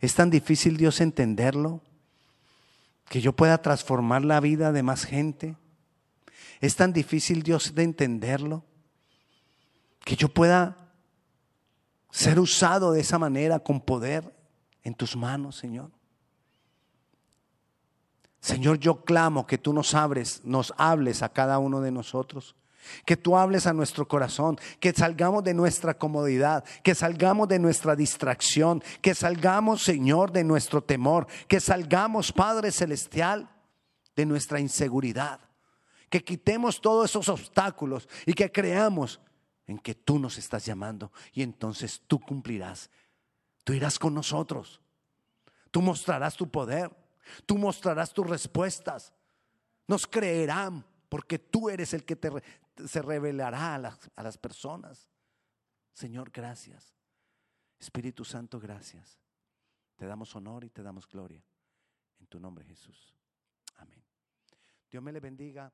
Es 0.00 0.14
tan 0.14 0.30
difícil, 0.30 0.76
Dios, 0.76 1.00
entenderlo. 1.00 1.80
Que 3.08 3.20
yo 3.20 3.32
pueda 3.34 3.58
transformar 3.62 4.24
la 4.24 4.40
vida 4.40 4.72
de 4.72 4.82
más 4.82 5.04
gente. 5.04 5.56
Es 6.60 6.76
tan 6.76 6.92
difícil, 6.92 7.42
Dios, 7.42 7.74
de 7.74 7.84
entenderlo. 7.84 8.64
Que 10.04 10.16
yo 10.16 10.28
pueda 10.28 10.76
ser 12.10 12.40
usado 12.40 12.92
de 12.92 13.00
esa 13.00 13.18
manera 13.18 13.60
con 13.60 13.80
poder 13.80 14.34
en 14.82 14.94
tus 14.94 15.16
manos, 15.16 15.56
Señor. 15.56 15.90
Señor, 18.46 18.78
yo 18.78 19.02
clamo 19.02 19.44
que 19.44 19.58
tú 19.58 19.72
nos 19.72 19.92
abres, 19.92 20.40
nos 20.44 20.72
hables 20.76 21.24
a 21.24 21.30
cada 21.30 21.58
uno 21.58 21.80
de 21.80 21.90
nosotros. 21.90 22.54
Que 23.04 23.16
tú 23.16 23.36
hables 23.36 23.66
a 23.66 23.72
nuestro 23.72 24.06
corazón, 24.06 24.56
que 24.78 24.92
salgamos 24.92 25.42
de 25.42 25.52
nuestra 25.52 25.98
comodidad, 25.98 26.62
que 26.84 26.94
salgamos 26.94 27.48
de 27.48 27.58
nuestra 27.58 27.96
distracción, 27.96 28.84
que 29.02 29.16
salgamos, 29.16 29.82
Señor, 29.82 30.30
de 30.30 30.44
nuestro 30.44 30.80
temor, 30.80 31.26
que 31.48 31.58
salgamos, 31.58 32.30
Padre 32.30 32.70
Celestial, 32.70 33.50
de 34.14 34.26
nuestra 34.26 34.60
inseguridad, 34.60 35.40
que 36.08 36.22
quitemos 36.22 36.80
todos 36.80 37.10
esos 37.10 37.28
obstáculos 37.28 38.08
y 38.26 38.34
que 38.34 38.52
creamos 38.52 39.18
en 39.66 39.76
que 39.76 39.96
tú 39.96 40.20
nos 40.20 40.38
estás 40.38 40.64
llamando 40.64 41.10
y 41.32 41.42
entonces 41.42 42.00
tú 42.06 42.20
cumplirás. 42.20 42.90
Tú 43.64 43.72
irás 43.72 43.98
con 43.98 44.14
nosotros, 44.14 44.80
tú 45.72 45.82
mostrarás 45.82 46.36
tu 46.36 46.48
poder. 46.48 46.92
Tú 47.44 47.58
mostrarás 47.58 48.12
tus 48.12 48.28
respuestas. 48.28 49.12
Nos 49.86 50.06
creerán 50.06 50.84
porque 51.08 51.38
tú 51.38 51.68
eres 51.68 51.94
el 51.94 52.04
que 52.04 52.16
te, 52.16 52.30
se 52.86 53.02
revelará 53.02 53.74
a 53.74 53.78
las, 53.78 53.98
a 54.16 54.22
las 54.22 54.38
personas. 54.38 55.08
Señor, 55.92 56.30
gracias. 56.30 56.94
Espíritu 57.78 58.24
Santo, 58.24 58.58
gracias. 58.58 59.18
Te 59.96 60.06
damos 60.06 60.34
honor 60.36 60.64
y 60.64 60.70
te 60.70 60.82
damos 60.82 61.06
gloria. 61.06 61.42
En 62.18 62.26
tu 62.26 62.40
nombre, 62.40 62.64
Jesús. 62.64 63.14
Amén. 63.76 64.02
Dios 64.90 65.02
me 65.02 65.12
le 65.12 65.20
bendiga. 65.20 65.72